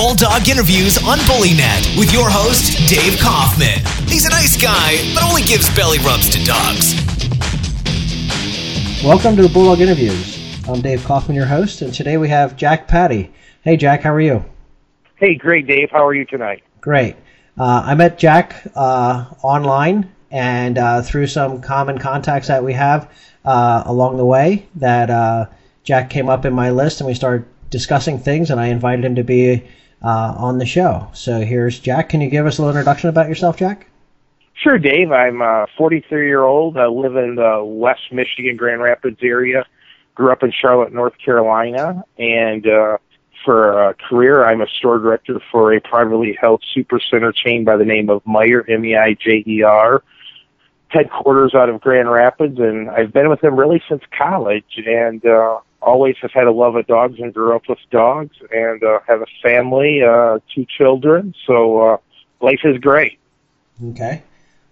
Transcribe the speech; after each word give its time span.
Bulldog 0.00 0.48
Interviews 0.48 0.96
on 0.96 1.18
BullyNet 1.28 1.98
with 1.98 2.10
your 2.10 2.30
host, 2.30 2.88
Dave 2.88 3.20
Kaufman. 3.20 3.84
He's 4.08 4.24
a 4.24 4.30
nice 4.30 4.56
guy, 4.56 4.96
but 5.12 5.22
only 5.22 5.42
gives 5.42 5.68
belly 5.76 5.98
rubs 5.98 6.30
to 6.30 6.42
dogs. 6.42 6.94
Welcome 9.04 9.36
to 9.36 9.42
the 9.42 9.50
Bulldog 9.52 9.82
Interviews. 9.82 10.38
I'm 10.66 10.80
Dave 10.80 11.04
Kaufman, 11.04 11.36
your 11.36 11.44
host, 11.44 11.82
and 11.82 11.92
today 11.92 12.16
we 12.16 12.30
have 12.30 12.56
Jack 12.56 12.88
Patty. 12.88 13.30
Hey, 13.60 13.76
Jack, 13.76 14.00
how 14.00 14.14
are 14.14 14.22
you? 14.22 14.42
Hey, 15.16 15.34
great, 15.34 15.66
Dave. 15.66 15.90
How 15.90 16.06
are 16.06 16.14
you 16.14 16.24
tonight? 16.24 16.62
Great. 16.80 17.16
Uh, 17.58 17.82
I 17.84 17.94
met 17.94 18.18
Jack 18.18 18.54
uh, 18.74 19.26
online 19.42 20.10
and 20.30 20.78
uh, 20.78 21.02
through 21.02 21.26
some 21.26 21.60
common 21.60 21.98
contacts 21.98 22.48
that 22.48 22.64
we 22.64 22.72
have 22.72 23.12
uh, 23.44 23.82
along 23.84 24.16
the 24.16 24.24
way 24.24 24.66
that 24.76 25.10
uh, 25.10 25.44
Jack 25.84 26.08
came 26.08 26.30
up 26.30 26.46
in 26.46 26.54
my 26.54 26.70
list 26.70 27.02
and 27.02 27.06
we 27.06 27.12
started 27.12 27.44
discussing 27.68 28.18
things 28.18 28.50
and 28.50 28.58
I 28.58 28.68
invited 28.68 29.04
him 29.04 29.16
to 29.16 29.24
be 29.24 29.62
uh, 30.02 30.34
on 30.36 30.58
the 30.58 30.66
show. 30.66 31.08
So 31.12 31.40
here's 31.40 31.78
Jack. 31.78 32.08
Can 32.08 32.20
you 32.20 32.30
give 32.30 32.46
us 32.46 32.58
a 32.58 32.62
little 32.62 32.76
introduction 32.76 33.08
about 33.08 33.28
yourself, 33.28 33.56
Jack? 33.56 33.86
Sure, 34.54 34.78
Dave. 34.78 35.10
I'm 35.10 35.40
a 35.40 35.66
43 35.78 36.26
year 36.26 36.42
old. 36.42 36.76
I 36.76 36.86
live 36.86 37.16
in 37.16 37.36
the 37.36 37.64
West 37.64 38.12
Michigan, 38.12 38.56
Grand 38.56 38.82
Rapids 38.82 39.20
area. 39.22 39.64
Grew 40.14 40.32
up 40.32 40.42
in 40.42 40.52
Charlotte, 40.52 40.92
North 40.92 41.14
Carolina, 41.24 42.04
and 42.18 42.66
uh, 42.66 42.98
for 43.44 43.88
a 43.88 43.94
career, 43.94 44.44
I'm 44.44 44.60
a 44.60 44.66
store 44.66 44.98
director 44.98 45.40
for 45.50 45.72
a 45.72 45.80
privately 45.80 46.36
held 46.38 46.62
super 46.74 47.00
center 47.00 47.32
chain 47.32 47.64
by 47.64 47.76
the 47.76 47.84
name 47.84 48.10
of 48.10 48.22
Meijer, 48.24 48.68
M-E-I-J-E-R, 48.68 50.02
headquarters 50.88 51.54
out 51.54 51.68
of 51.68 51.80
Grand 51.80 52.10
Rapids, 52.10 52.58
and 52.58 52.90
I've 52.90 53.12
been 53.12 53.30
with 53.30 53.40
them 53.40 53.56
really 53.56 53.82
since 53.88 54.02
college, 54.16 54.78
and 54.84 55.24
uh, 55.24 55.60
always 55.82 56.16
have 56.22 56.32
had 56.32 56.46
a 56.46 56.52
love 56.52 56.76
of 56.76 56.86
dogs 56.86 57.18
and 57.18 57.32
grew 57.32 57.54
up 57.54 57.62
with 57.68 57.78
dogs, 57.90 58.36
and 58.50 58.82
uh, 58.82 59.00
have 59.06 59.22
a 59.22 59.26
family, 59.42 60.02
uh, 60.02 60.38
two 60.54 60.66
children, 60.76 61.34
so 61.46 61.80
uh, 61.80 61.96
life 62.40 62.60
is 62.64 62.78
great. 62.78 63.18
Okay. 63.90 64.22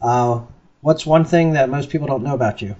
Uh, 0.01 0.43
what's 0.81 1.07
one 1.07 1.25
thing 1.25 1.53
that 1.53 1.69
most 1.69 1.91
people 1.91 2.07
don't 2.07 2.23
know 2.23 2.35
about 2.35 2.63
you? 2.63 2.77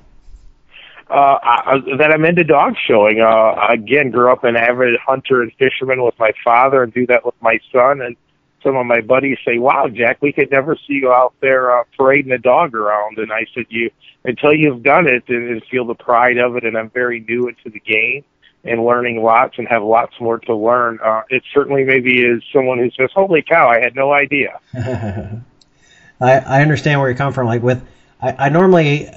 uh, 1.11 1.39
I, 1.43 1.79
that 1.99 2.13
I'm 2.13 2.25
into 2.25 2.45
dog 2.45 2.75
showing. 2.87 3.21
Uh, 3.21 3.27
I 3.27 3.75
again, 3.75 4.11
grew 4.11 4.31
up 4.31 4.45
an 4.45 4.57
avid 4.57 4.99
hunter 5.05 5.43
and 5.43 5.53
fisherman 5.59 6.03
with 6.03 6.19
my 6.19 6.33
father, 6.45 6.83
and 6.83 6.93
do 6.93 7.07
that 7.07 7.25
with 7.25 7.35
my 7.41 7.59
son. 7.73 8.03
And 8.03 8.17
some 8.63 8.77
of 8.77 8.87
my 8.87 9.01
buddies 9.01 9.39
say, 9.45 9.59
"Wow, 9.59 9.89
Jack, 9.89 10.19
we 10.21 10.33
could 10.33 10.51
never 10.51 10.77
see 10.77 10.95
you 10.95 11.13
out 11.13 11.35
there 11.41 11.79
uh, 11.79 11.85
parading 11.97 12.33
a 12.33 12.39
dog 12.39 12.75
around." 12.75 13.19
And 13.19 13.33
I 13.33 13.47
said, 13.55 13.67
"You 13.69 13.91
until 14.25 14.53
you've 14.53 14.83
done 14.83 15.07
it 15.07 15.25
and, 15.29 15.49
and 15.51 15.63
feel 15.71 15.85
the 15.85 15.95
pride 15.95 16.39
of 16.39 16.57
it." 16.57 16.65
And 16.65 16.77
I'm 16.77 16.91
very 16.91 17.21
new 17.21 17.49
into 17.49 17.71
the 17.71 17.81
game 17.81 18.25
and 18.65 18.85
learning 18.85 19.23
lots 19.23 19.59
and 19.59 19.69
have 19.69 19.83
lots 19.83 20.15
more 20.21 20.39
to 20.39 20.55
learn. 20.55 20.99
Uh, 21.05 21.23
it 21.29 21.43
certainly 21.55 21.85
maybe 21.85 22.23
is 22.23 22.43
someone 22.53 22.79
who 22.79 22.91
says, 22.91 23.11
"Holy 23.15 23.43
cow, 23.43 23.69
I 23.69 23.81
had 23.81 23.95
no 23.95 24.13
idea." 24.13 24.59
I, 26.21 26.39
I 26.39 26.63
understand 26.63 27.01
where 27.01 27.11
you 27.11 27.17
come 27.17 27.33
from. 27.33 27.47
Like 27.47 27.63
with, 27.63 27.83
I, 28.21 28.47
I 28.47 28.49
normally 28.49 29.09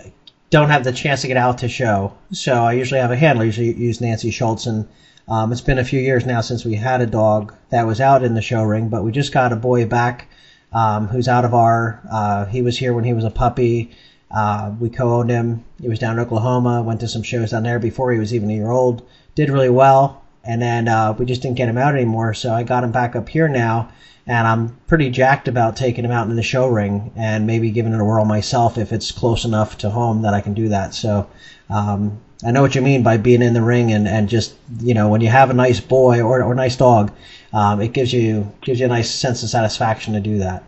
don't 0.50 0.70
have 0.70 0.84
the 0.84 0.92
chance 0.92 1.22
to 1.22 1.28
get 1.28 1.38
out 1.38 1.60
to 1.60 1.70
show. 1.70 2.16
So 2.32 2.54
I 2.54 2.74
usually 2.74 3.00
have 3.00 3.12
a 3.12 3.16
handler. 3.16 3.46
Usually 3.46 3.74
use 3.74 4.02
Nancy 4.02 4.32
Schultz, 4.32 4.66
and 4.68 4.88
um, 5.28 5.52
it's 5.52 5.62
been 5.62 5.80
a 5.80 5.84
few 5.84 6.00
years 6.00 6.26
now 6.26 6.42
since 6.42 6.66
we 6.66 6.76
had 6.76 7.02
a 7.02 7.06
dog 7.06 7.54
that 7.70 7.86
was 7.86 8.02
out 8.02 8.24
in 8.24 8.34
the 8.34 8.42
show 8.42 8.64
ring. 8.64 8.90
But 8.90 9.04
we 9.04 9.12
just 9.12 9.32
got 9.32 9.54
a 9.54 9.56
boy 9.56 9.86
back 9.86 10.28
um, 10.72 11.08
who's 11.08 11.28
out 11.28 11.46
of 11.46 11.54
our. 11.54 12.02
Uh, 12.12 12.46
he 12.46 12.62
was 12.62 12.78
here 12.78 12.94
when 12.94 13.04
he 13.04 13.14
was 13.14 13.24
a 13.24 13.30
puppy. 13.30 13.92
Uh, 14.30 14.74
we 14.80 14.90
co-owned 14.90 15.30
him. 15.30 15.64
He 15.80 15.90
was 15.90 16.00
down 16.00 16.18
in 16.18 16.20
Oklahoma. 16.20 16.82
Went 16.82 17.00
to 17.02 17.08
some 17.08 17.24
shows 17.24 17.52
down 17.52 17.64
there 17.64 17.80
before 17.80 18.12
he 18.12 18.20
was 18.20 18.34
even 18.34 18.50
a 18.50 18.54
year 18.54 18.72
old. 18.72 19.08
Did 19.36 19.50
really 19.50 19.70
well, 19.70 20.24
and 20.44 20.62
then 20.62 20.88
uh, 20.88 21.14
we 21.14 21.26
just 21.26 21.42
didn't 21.42 21.58
get 21.58 21.70
him 21.70 21.78
out 21.78 21.96
anymore. 21.96 22.34
So 22.34 22.54
I 22.54 22.64
got 22.64 22.84
him 22.84 22.92
back 22.92 23.16
up 23.16 23.30
here 23.30 23.48
now 23.48 23.92
and 24.28 24.48
I'm 24.48 24.70
pretty 24.88 25.10
jacked 25.10 25.48
about 25.48 25.76
taking 25.76 26.06
him 26.06 26.12
out 26.12 26.30
in 26.30 26.36
the 26.36 26.44
show 26.44 26.68
ring 26.68 27.12
and 27.16 27.48
maybe 27.48 27.72
giving 27.72 27.94
it 27.94 28.00
a 28.00 28.04
whirl 28.04 28.26
myself 28.26 28.78
if 28.78 28.94
it's 28.94 29.12
close 29.12 29.46
enough 29.46 29.78
to 29.80 29.90
home 29.90 30.22
that 30.22 30.34
I 30.34 30.42
can 30.42 30.54
do 30.54 30.70
that. 30.70 30.94
So 30.94 31.28
um, 31.72 32.20
I 32.44 32.52
know 32.52 32.62
what 32.62 32.76
you 32.76 32.82
mean 32.82 33.04
by 33.04 33.18
being 33.18 33.42
in 33.42 33.54
the 33.54 33.62
ring 33.62 33.92
and, 33.92 34.08
and 34.08 34.28
just 34.28 34.56
you 34.80 34.94
know 34.94 35.10
when 35.10 35.22
you 35.22 35.30
have 35.30 35.50
a 35.50 35.54
nice 35.54 35.80
boy 35.80 36.22
or 36.22 36.44
or 36.44 36.56
nice 36.56 36.76
dog, 36.76 37.12
um, 37.54 37.82
it 37.82 37.94
gives 37.94 38.12
you 38.12 38.52
gives 38.62 38.80
you 38.80 38.88
a 38.88 38.90
nice 38.90 39.12
sense 39.12 39.44
of 39.44 39.50
satisfaction 39.50 40.14
to 40.14 40.20
do 40.20 40.40
that. 40.40 40.64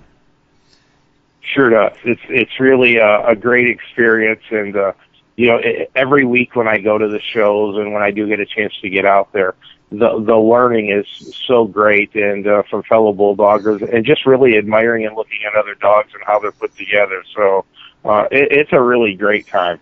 Sure 1.42 1.70
does. 1.70 1.98
It's 2.04 2.22
it's 2.30 2.60
really 2.60 2.98
a, 2.98 3.28
a 3.28 3.36
great 3.36 3.70
experience, 3.70 4.44
and 4.52 4.76
uh, 4.76 4.94
you 5.36 5.48
know 5.48 5.58
it, 5.58 5.92
every 5.96 6.26
week 6.26 6.56
when 6.56 6.68
I 6.68 6.80
go 6.80 6.98
to 6.98 7.08
the 7.08 7.20
shows 7.20 7.78
and 7.78 7.92
when 7.92 8.04
I 8.04 8.12
do 8.12 8.28
get 8.28 8.40
a 8.40 8.46
chance 8.46 8.74
to 8.82 8.90
get 8.90 9.06
out 9.06 9.32
there, 9.34 9.56
the 9.92 10.20
the 10.20 10.38
learning 10.38 10.90
is 10.90 11.36
so 11.48 11.66
great 11.66 12.16
and 12.16 12.48
uh, 12.48 12.64
from 12.70 12.84
fellow 12.84 13.14
bulldoggers 13.14 13.82
and 13.94 14.06
just 14.06 14.26
really 14.26 14.58
admiring 14.58 15.06
and 15.06 15.16
looking 15.16 15.40
at 15.46 15.56
other 15.56 15.76
dogs 15.76 16.14
and 16.14 16.24
how 16.24 16.40
they're 16.40 16.52
put 16.52 16.76
together. 16.78 17.24
So 17.36 17.66
uh, 18.06 18.28
it, 18.32 18.52
it's 18.52 18.74
a 18.74 18.82
really 18.82 19.16
great 19.16 19.48
time. 19.48 19.80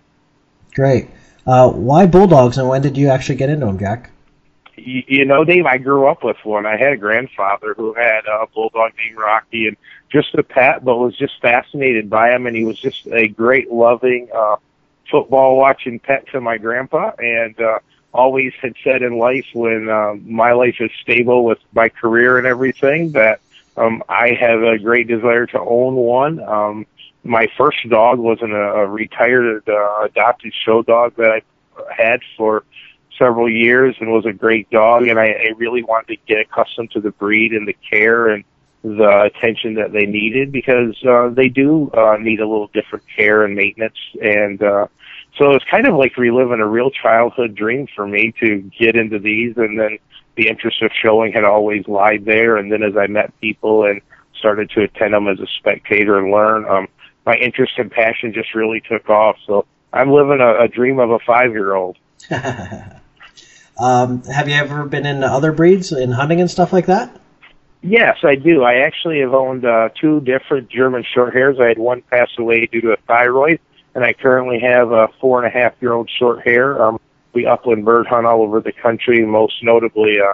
Great. 0.73 1.09
Uh, 1.45 1.69
why 1.69 2.05
bulldogs 2.05 2.57
and 2.57 2.67
when 2.67 2.81
did 2.81 2.97
you 2.97 3.09
actually 3.09 3.35
get 3.35 3.49
into 3.49 3.65
them, 3.65 3.79
Jack? 3.79 4.11
You, 4.77 5.25
know, 5.25 5.43
Dave, 5.43 5.65
I 5.65 5.77
grew 5.77 6.07
up 6.07 6.23
with 6.23 6.37
one. 6.43 6.65
I 6.65 6.75
had 6.75 6.93
a 6.93 6.97
grandfather 6.97 7.75
who 7.75 7.93
had 7.93 8.25
a 8.25 8.47
bulldog 8.47 8.93
named 8.97 9.17
Rocky 9.17 9.67
and 9.67 9.77
just 10.09 10.33
a 10.33 10.43
pet, 10.43 10.83
but 10.83 10.97
was 10.97 11.15
just 11.15 11.39
fascinated 11.39 12.09
by 12.09 12.31
him. 12.31 12.47
And 12.47 12.55
he 12.55 12.63
was 12.63 12.79
just 12.79 13.05
a 13.07 13.27
great, 13.27 13.71
loving, 13.71 14.29
uh, 14.33 14.55
football 15.09 15.57
watching 15.57 15.99
pet 15.99 16.25
to 16.31 16.41
my 16.41 16.57
grandpa. 16.57 17.11
And, 17.19 17.59
uh, 17.59 17.79
always 18.13 18.53
had 18.61 18.75
said 18.83 19.01
in 19.01 19.17
life 19.17 19.45
when 19.53 19.89
uh, 19.89 20.15
my 20.23 20.51
life 20.51 20.75
is 20.79 20.91
stable 21.01 21.45
with 21.45 21.59
my 21.73 21.89
career 21.89 22.37
and 22.37 22.45
everything 22.45 23.11
that 23.11 23.39
um, 23.77 24.03
I 24.09 24.33
have 24.33 24.61
a 24.61 24.77
great 24.77 25.07
desire 25.07 25.45
to 25.47 25.59
own 25.59 25.95
one. 25.95 26.39
Um, 26.41 26.85
my 27.23 27.47
first 27.57 27.77
dog 27.89 28.19
was 28.19 28.39
an, 28.41 28.51
a 28.51 28.87
retired 28.87 29.67
uh, 29.67 30.01
adopted 30.03 30.53
show 30.65 30.81
dog 30.81 31.15
that 31.17 31.31
I 31.31 31.41
had 31.95 32.21
for 32.37 32.63
several 33.17 33.49
years 33.49 33.95
and 33.99 34.11
was 34.11 34.25
a 34.25 34.33
great 34.33 34.69
dog. 34.69 35.07
And 35.07 35.19
I, 35.19 35.27
I 35.27 35.49
really 35.57 35.83
wanted 35.83 36.07
to 36.07 36.17
get 36.27 36.39
accustomed 36.39 36.91
to 36.91 37.01
the 37.01 37.11
breed 37.11 37.51
and 37.51 37.67
the 37.67 37.75
care 37.89 38.29
and 38.29 38.43
the 38.83 39.21
attention 39.21 39.75
that 39.75 39.91
they 39.91 40.05
needed 40.05 40.51
because 40.51 40.95
uh, 41.07 41.29
they 41.29 41.47
do 41.47 41.91
uh, 41.91 42.17
need 42.17 42.39
a 42.39 42.47
little 42.47 42.69
different 42.73 43.05
care 43.15 43.43
and 43.43 43.55
maintenance. 43.55 43.97
And 44.21 44.61
uh, 44.63 44.87
so 45.37 45.51
it's 45.51 45.65
kind 45.65 45.87
of 45.87 45.95
like 45.95 46.17
reliving 46.17 46.59
a 46.59 46.67
real 46.67 46.89
childhood 46.89 47.53
dream 47.53 47.87
for 47.95 48.07
me 48.07 48.33
to 48.39 48.69
get 48.77 48.95
into 48.95 49.19
these, 49.19 49.55
and 49.57 49.79
then 49.79 49.99
the 50.35 50.47
interest 50.47 50.81
of 50.81 50.91
showing 50.99 51.31
had 51.31 51.43
always 51.43 51.87
lied 51.87 52.25
there. 52.25 52.57
And 52.57 52.71
then 52.71 52.81
as 52.81 52.97
I 52.97 53.05
met 53.07 53.39
people 53.39 53.85
and 53.85 54.01
started 54.35 54.71
to 54.71 54.81
attend 54.81 55.13
them 55.13 55.27
as 55.27 55.39
a 55.39 55.47
spectator 55.59 56.17
and 56.17 56.31
learn, 56.31 56.65
um, 56.65 56.87
my 57.25 57.35
interest 57.35 57.73
and 57.77 57.91
passion 57.91 58.33
just 58.33 58.55
really 58.55 58.81
took 58.81 59.09
off. 59.09 59.37
So 59.45 59.65
I'm 59.93 60.11
living 60.11 60.39
a, 60.41 60.63
a 60.63 60.67
dream 60.67 60.99
of 60.99 61.11
a 61.11 61.19
five 61.19 61.51
year 61.51 61.73
old. 61.73 61.97
um, 63.79 64.23
have 64.23 64.47
you 64.47 64.55
ever 64.55 64.85
been 64.85 65.05
into 65.05 65.27
other 65.27 65.51
breeds 65.51 65.91
in 65.91 66.11
hunting 66.11 66.41
and 66.41 66.49
stuff 66.49 66.73
like 66.73 66.85
that? 66.87 67.19
Yes, 67.83 68.17
I 68.23 68.35
do. 68.35 68.63
I 68.63 68.75
actually 68.75 69.21
have 69.21 69.33
owned 69.33 69.65
uh, 69.65 69.89
two 69.99 70.21
different 70.21 70.69
German 70.69 71.03
short 71.15 71.33
hairs. 71.33 71.57
I 71.59 71.67
had 71.67 71.79
one 71.79 72.03
pass 72.03 72.29
away 72.37 72.67
due 72.67 72.81
to 72.81 72.91
a 72.91 72.97
thyroid, 73.07 73.59
and 73.95 74.03
I 74.03 74.13
currently 74.13 74.59
have 74.59 74.91
a 74.91 75.07
four 75.19 75.43
and 75.43 75.47
a 75.47 75.59
half 75.59 75.73
year 75.81 75.93
old 75.93 76.09
short 76.19 76.45
hair. 76.45 76.81
Um, 76.81 76.99
we 77.33 77.47
upland 77.47 77.85
bird 77.85 78.05
hunt 78.05 78.27
all 78.27 78.43
over 78.43 78.61
the 78.61 78.71
country, 78.71 79.25
most 79.25 79.63
notably 79.63 80.19
uh, 80.19 80.33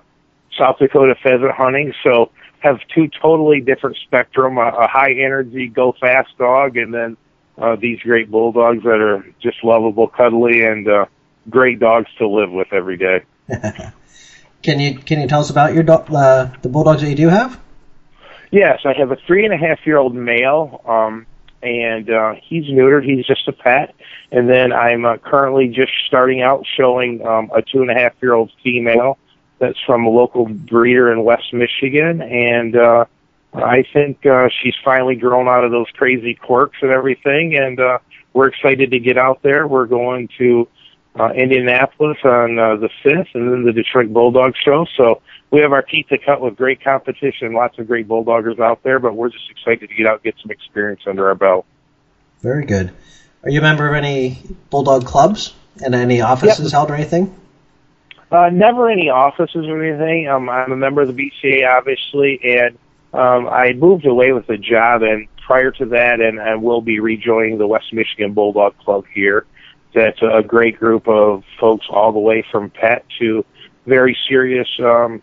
South 0.57 0.77
Dakota 0.79 1.15
pheasant 1.23 1.51
hunting. 1.51 1.93
So 2.03 2.31
have 2.59 2.79
two 2.93 3.09
totally 3.21 3.61
different 3.61 3.97
spectrum: 4.05 4.57
a, 4.57 4.67
a 4.67 4.87
high 4.87 5.13
energy, 5.13 5.67
go 5.67 5.93
fast 5.99 6.29
dog, 6.37 6.77
and 6.77 6.93
then 6.93 7.17
uh, 7.57 7.75
these 7.75 7.99
great 7.99 8.29
bulldogs 8.29 8.83
that 8.83 8.99
are 8.99 9.25
just 9.41 9.63
lovable, 9.63 10.07
cuddly, 10.07 10.63
and 10.63 10.87
uh, 10.87 11.05
great 11.49 11.79
dogs 11.79 12.07
to 12.17 12.27
live 12.27 12.51
with 12.51 12.71
every 12.71 12.97
day. 12.97 13.23
can 14.61 14.79
you 14.79 14.97
can 14.97 15.21
you 15.21 15.27
tell 15.27 15.41
us 15.41 15.49
about 15.49 15.73
your 15.73 15.83
do- 15.83 15.93
uh, 15.93 16.51
the 16.61 16.69
bulldogs 16.69 17.01
that 17.01 17.09
you 17.09 17.15
do 17.15 17.29
have? 17.29 17.59
Yes, 18.51 18.79
I 18.85 18.93
have 18.93 19.11
a 19.11 19.17
three 19.27 19.45
and 19.45 19.53
a 19.53 19.57
half 19.57 19.79
year 19.85 19.97
old 19.97 20.15
male. 20.15 20.81
Um, 20.85 21.25
and 21.61 22.09
uh, 22.09 22.35
he's 22.41 22.65
neutered. 22.65 23.03
He's 23.03 23.25
just 23.25 23.47
a 23.47 23.53
pet. 23.53 23.95
And 24.31 24.49
then 24.49 24.71
I'm 24.71 25.05
uh, 25.05 25.17
currently 25.17 25.67
just 25.67 25.91
starting 26.07 26.41
out 26.41 26.65
showing 26.77 27.25
um, 27.25 27.49
a 27.55 27.61
two 27.61 27.81
and 27.81 27.89
a 27.89 27.95
half 27.95 28.13
year 28.21 28.33
old 28.33 28.51
female 28.63 29.17
that's 29.59 29.79
from 29.85 30.05
a 30.05 30.09
local 30.09 30.45
breeder 30.45 31.11
in 31.11 31.23
West 31.23 31.53
Michigan, 31.53 32.21
and 32.21 32.75
uh, 32.75 33.05
I 33.53 33.83
think 33.91 34.25
uh, 34.25 34.49
she's 34.61 34.75
finally 34.83 35.15
grown 35.15 35.47
out 35.47 35.63
of 35.63 35.71
those 35.71 35.87
crazy 35.93 36.35
quirks 36.35 36.77
and 36.81 36.91
everything. 36.91 37.55
And 37.55 37.79
uh, 37.79 37.99
we're 38.33 38.47
excited 38.47 38.91
to 38.91 38.99
get 38.99 39.17
out 39.17 39.41
there. 39.41 39.67
We're 39.67 39.87
going 39.87 40.29
to 40.37 40.67
uh, 41.19 41.29
Indianapolis 41.29 42.17
on 42.23 42.59
uh, 42.59 42.75
the 42.75 42.89
fifth, 43.01 43.29
and 43.33 43.51
then 43.51 43.63
the 43.63 43.73
Detroit 43.73 44.13
Bulldog 44.13 44.53
Show. 44.63 44.85
So 44.95 45.21
we 45.49 45.61
have 45.61 45.71
our 45.71 45.81
teeth 45.81 46.07
to 46.09 46.17
cut 46.17 46.41
with 46.41 46.55
great 46.55 46.83
competition, 46.83 47.53
lots 47.53 47.79
of 47.79 47.87
great 47.87 48.07
bulldoggers 48.07 48.59
out 48.59 48.83
there, 48.83 48.99
but 48.99 49.15
we're 49.15 49.29
just 49.29 49.49
excited 49.49 49.89
to 49.89 49.95
get 49.95 50.05
out 50.05 50.15
and 50.15 50.23
get 50.23 50.35
some 50.41 50.51
experience 50.51 51.01
under 51.07 51.27
our 51.27 51.35
belt. 51.35 51.65
Very 52.41 52.65
good. 52.65 52.91
Are 53.43 53.49
you 53.49 53.59
a 53.59 53.63
member 53.63 53.87
of 53.87 53.95
any 53.95 54.39
bulldog 54.69 55.05
clubs 55.05 55.55
and 55.83 55.95
any 55.95 56.21
offices 56.21 56.65
yep. 56.65 56.71
held 56.71 56.91
or 56.91 56.95
anything? 56.95 57.33
Uh, 58.31 58.49
never 58.49 58.89
any 58.89 59.09
offices 59.09 59.65
or 59.67 59.81
anything. 59.81 60.27
Um, 60.27 60.49
I'm 60.49 60.71
a 60.71 60.75
member 60.75 61.01
of 61.01 61.15
the 61.15 61.31
BCA, 61.31 61.67
obviously, 61.67 62.39
and 62.43 62.77
um, 63.13 63.47
I 63.47 63.73
moved 63.73 64.05
away 64.05 64.33
with 64.33 64.49
a 64.49 64.57
job. 64.57 65.01
And 65.01 65.27
prior 65.45 65.71
to 65.71 65.85
that, 65.85 66.19
and 66.19 66.39
I 66.39 66.55
will 66.55 66.81
be 66.81 66.99
rejoining 66.99 67.57
the 67.57 67.67
West 67.67 67.93
Michigan 67.93 68.33
Bulldog 68.33 68.77
Club 68.79 69.05
here. 69.13 69.45
That's 69.93 70.21
a 70.21 70.43
great 70.43 70.77
group 70.77 71.07
of 71.07 71.43
folks, 71.59 71.87
all 71.89 72.11
the 72.11 72.19
way 72.19 72.45
from 72.51 72.69
pet 72.69 73.05
to 73.19 73.45
very 73.85 74.17
serious 74.27 74.67
um, 74.79 75.21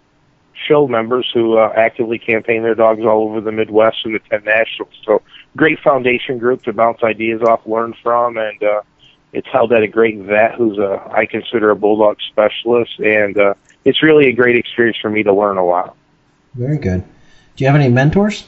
show 0.67 0.89
members 0.89 1.31
who 1.35 1.59
uh, 1.59 1.73
actively 1.77 2.19
campaign 2.19 2.63
their 2.63 2.75
dogs 2.75 3.03
all 3.03 3.29
over 3.29 3.41
the 3.43 3.53
Midwest 3.53 3.99
and 4.05 4.17
attend 4.17 4.47
nationals. 4.47 4.95
So, 5.05 5.21
great 5.57 5.79
foundation 5.81 6.39
group 6.39 6.63
to 6.63 6.73
bounce 6.73 7.03
ideas 7.03 7.43
off, 7.43 7.61
learn 7.67 7.95
from, 8.03 8.39
and 8.39 8.63
uh, 8.63 8.81
it's 9.35 9.49
held 9.49 9.73
at 9.73 9.83
a 9.83 9.89
great 9.89 10.19
vet 10.19 10.55
who's 10.55 10.79
a 10.79 11.03
I 11.13 11.27
consider 11.27 11.71
a 11.71 11.77
bulldog 11.77 12.19
specialist, 12.29 12.99
and 13.01 13.37
uh, 13.37 13.55
it's 13.85 14.03
really 14.03 14.29
a 14.29 14.33
great 14.33 14.57
experience 14.57 14.97
for 15.03 15.11
me 15.11 15.25
to 15.25 15.33
learn 15.33 15.59
a 15.59 15.65
lot. 15.65 15.97
Very 16.55 16.79
good. 16.79 17.05
Do 17.57 17.65
you 17.65 17.67
have 17.67 17.79
any 17.79 17.89
mentors? 17.89 18.47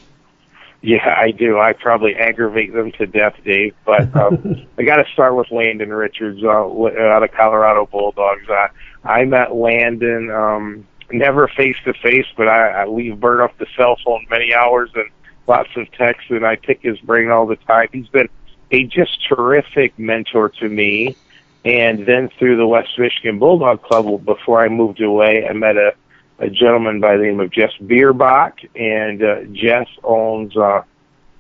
Yeah, 0.83 1.15
I 1.19 1.33
do. 1.33 1.59
I 1.59 1.73
probably 1.73 2.15
aggravate 2.15 2.73
them 2.73 2.93
to 2.93 3.07
death, 3.07 3.35
Dave. 3.45 3.75
But 3.85 4.15
um, 4.15 4.67
I 4.79 4.85
got 4.85 4.97
to 4.97 5.13
start 5.13 5.35
with 5.35 5.51
Landon 5.51 5.93
Richards 5.93 6.43
uh, 6.45 6.49
out 6.49 7.23
of 7.23 7.33
Colorado 7.33 7.87
Bulldogs. 7.87 8.49
I 8.49 8.69
I 9.05 9.25
met 9.25 9.55
Landon 9.55 10.31
um, 10.31 10.87
never 11.11 11.49
face 11.49 11.77
to 11.85 11.95
face, 11.95 12.27
but 12.37 12.47
I, 12.47 12.83
I 12.83 12.87
we've 12.87 13.19
burned 13.19 13.43
off 13.43 13.59
the 13.59 13.67
cell 13.77 13.97
phone 14.05 14.25
many 14.31 14.55
hours 14.55 14.91
and 14.95 15.11
lots 15.49 15.71
of 15.77 15.91
texts, 15.93 16.31
and 16.31 16.47
I 16.47 16.55
pick 16.55 16.81
his 16.83 16.99
brain 17.01 17.31
all 17.31 17.47
the 17.47 17.57
time. 17.57 17.89
He's 17.93 18.09
been 18.09 18.29
a 18.71 18.85
just 18.85 19.27
terrific 19.29 19.99
mentor 19.99 20.49
to 20.49 20.69
me. 20.69 21.17
And 21.65 22.07
then 22.07 22.29
through 22.39 22.57
the 22.57 22.67
West 22.67 22.99
Michigan 22.99 23.39
Bulldog 23.39 23.83
Club, 23.83 24.25
before 24.25 24.63
I 24.63 24.69
moved 24.69 25.01
away, 25.01 25.47
I 25.49 25.53
met 25.53 25.77
a, 25.77 25.95
a 26.39 26.49
gentleman 26.49 27.01
by 27.01 27.17
the 27.17 27.25
name 27.25 27.41
of 27.41 27.51
Jeff 27.51 27.73
Berenbrock, 27.81 28.69
and 28.77 29.23
uh, 29.23 29.43
Jeff 29.53 29.89
owns 30.05 30.57
uh, 30.57 30.83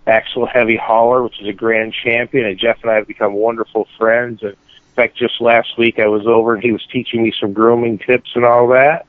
Axel 0.06 0.46
Heavy 0.46 0.76
Hauler, 0.76 1.22
which 1.22 1.40
is 1.40 1.48
a 1.48 1.52
grand 1.52 1.92
champion. 1.92 2.46
And 2.46 2.58
Jeff 2.58 2.78
and 2.82 2.90
I 2.90 2.96
have 2.96 3.06
become 3.06 3.34
wonderful 3.34 3.86
friends. 3.98 4.42
And 4.42 4.52
in 4.52 4.94
fact, 4.94 5.16
just 5.16 5.40
last 5.40 5.78
week 5.78 5.98
I 5.98 6.06
was 6.06 6.26
over 6.26 6.54
and 6.54 6.62
he 6.62 6.72
was 6.72 6.84
teaching 6.90 7.22
me 7.22 7.32
some 7.38 7.52
grooming 7.52 7.98
tips 7.98 8.30
and 8.34 8.44
all 8.44 8.68
that. 8.68 9.06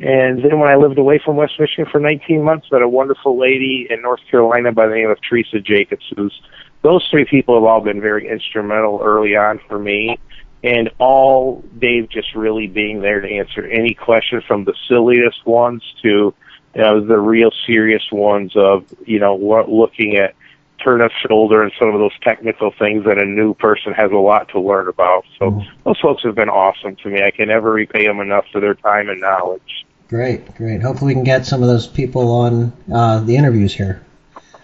And 0.00 0.42
then 0.42 0.58
when 0.58 0.68
I 0.68 0.76
lived 0.76 0.98
away 0.98 1.20
from 1.24 1.36
West 1.36 1.58
Michigan 1.58 1.86
for 1.90 2.00
19 2.00 2.42
months, 2.42 2.70
met 2.70 2.82
a 2.82 2.88
wonderful 2.88 3.38
lady 3.38 3.86
in 3.88 4.02
North 4.02 4.20
Carolina 4.28 4.72
by 4.72 4.86
the 4.86 4.94
name 4.94 5.10
of 5.10 5.20
Teresa 5.20 5.60
Jacobs, 5.60 6.04
who's 6.16 6.40
those 6.84 7.04
three 7.10 7.24
people 7.24 7.54
have 7.56 7.64
all 7.64 7.80
been 7.80 8.00
very 8.00 8.28
instrumental 8.28 9.00
early 9.02 9.34
on 9.34 9.58
for 9.68 9.78
me. 9.78 10.18
And 10.62 10.90
all 10.98 11.62
Dave 11.78 12.08
just 12.08 12.34
really 12.34 12.68
being 12.68 13.00
there 13.00 13.20
to 13.20 13.28
answer 13.28 13.66
any 13.66 13.94
question 13.94 14.42
from 14.46 14.64
the 14.64 14.74
silliest 14.86 15.44
ones 15.44 15.82
to 16.02 16.34
you 16.74 16.82
know, 16.82 17.04
the 17.04 17.18
real 17.18 17.50
serious 17.66 18.02
ones 18.12 18.52
of, 18.54 18.84
you 19.06 19.18
know, 19.18 19.36
looking 19.68 20.16
at 20.16 20.34
turn 20.82 21.00
of 21.00 21.10
shoulder 21.26 21.62
and 21.62 21.72
some 21.78 21.88
of 21.88 22.00
those 22.00 22.12
technical 22.22 22.72
things 22.78 23.04
that 23.04 23.18
a 23.18 23.24
new 23.24 23.54
person 23.54 23.92
has 23.92 24.10
a 24.10 24.16
lot 24.16 24.48
to 24.50 24.60
learn 24.60 24.88
about. 24.88 25.24
So 25.38 25.50
mm-hmm. 25.50 25.80
those 25.84 25.98
folks 26.00 26.22
have 26.24 26.34
been 26.34 26.48
awesome 26.50 26.96
to 26.96 27.08
me. 27.08 27.22
I 27.22 27.30
can 27.30 27.48
never 27.48 27.72
repay 27.72 28.06
them 28.06 28.20
enough 28.20 28.44
for 28.52 28.60
their 28.60 28.74
time 28.74 29.08
and 29.08 29.20
knowledge. 29.20 29.86
Great, 30.08 30.54
great. 30.56 30.82
Hopefully, 30.82 31.12
we 31.12 31.14
can 31.14 31.24
get 31.24 31.46
some 31.46 31.62
of 31.62 31.68
those 31.68 31.86
people 31.86 32.30
on 32.30 32.72
uh, 32.92 33.20
the 33.20 33.36
interviews 33.36 33.72
here. 33.72 34.04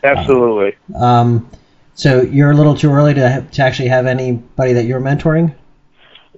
Absolutely. 0.05 0.77
Uh, 0.95 1.05
um, 1.05 1.51
so 1.95 2.23
you're 2.23 2.51
a 2.51 2.55
little 2.55 2.75
too 2.75 2.93
early 2.93 3.15
to 3.15 3.47
to 3.53 3.63
actually 3.63 3.89
have 3.89 4.07
anybody 4.07 4.73
that 4.73 4.85
you're 4.85 5.01
mentoring. 5.01 5.55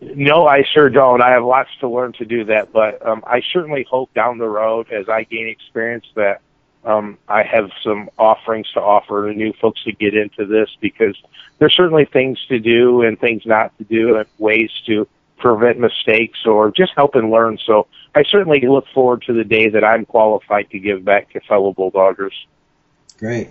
No, 0.00 0.48
I 0.48 0.64
sure 0.64 0.90
don't. 0.90 1.22
I 1.22 1.30
have 1.30 1.44
lots 1.44 1.70
to 1.80 1.88
learn 1.88 2.12
to 2.14 2.24
do 2.24 2.44
that, 2.46 2.72
but 2.72 3.04
um, 3.06 3.22
I 3.24 3.40
certainly 3.52 3.86
hope 3.88 4.12
down 4.14 4.38
the 4.38 4.48
road, 4.48 4.90
as 4.90 5.08
I 5.08 5.22
gain 5.22 5.46
experience, 5.46 6.06
that 6.16 6.40
um, 6.84 7.18
I 7.28 7.44
have 7.44 7.70
some 7.84 8.10
offerings 8.18 8.68
to 8.72 8.80
offer 8.80 9.28
to 9.30 9.36
new 9.36 9.52
folks 9.60 9.84
to 9.84 9.92
get 9.92 10.16
into 10.16 10.44
this 10.44 10.68
because 10.80 11.16
there's 11.58 11.74
certainly 11.74 12.04
things 12.04 12.44
to 12.48 12.58
do 12.58 13.02
and 13.02 13.18
things 13.18 13.46
not 13.46 13.76
to 13.78 13.84
do 13.84 14.16
and 14.16 14.26
ways 14.38 14.70
to 14.86 15.06
prevent 15.38 15.78
mistakes 15.78 16.40
or 16.46 16.72
just 16.72 16.92
help 16.96 17.14
and 17.14 17.30
learn. 17.30 17.58
So 17.64 17.86
I 18.14 18.24
certainly 18.24 18.60
look 18.60 18.86
forward 18.92 19.22
to 19.26 19.32
the 19.32 19.44
day 19.44 19.68
that 19.68 19.84
I'm 19.84 20.04
qualified 20.04 20.70
to 20.70 20.80
give 20.80 21.04
back 21.04 21.30
to 21.32 21.40
fellow 21.40 21.72
Bulldoggers. 21.72 22.32
Great. 23.18 23.50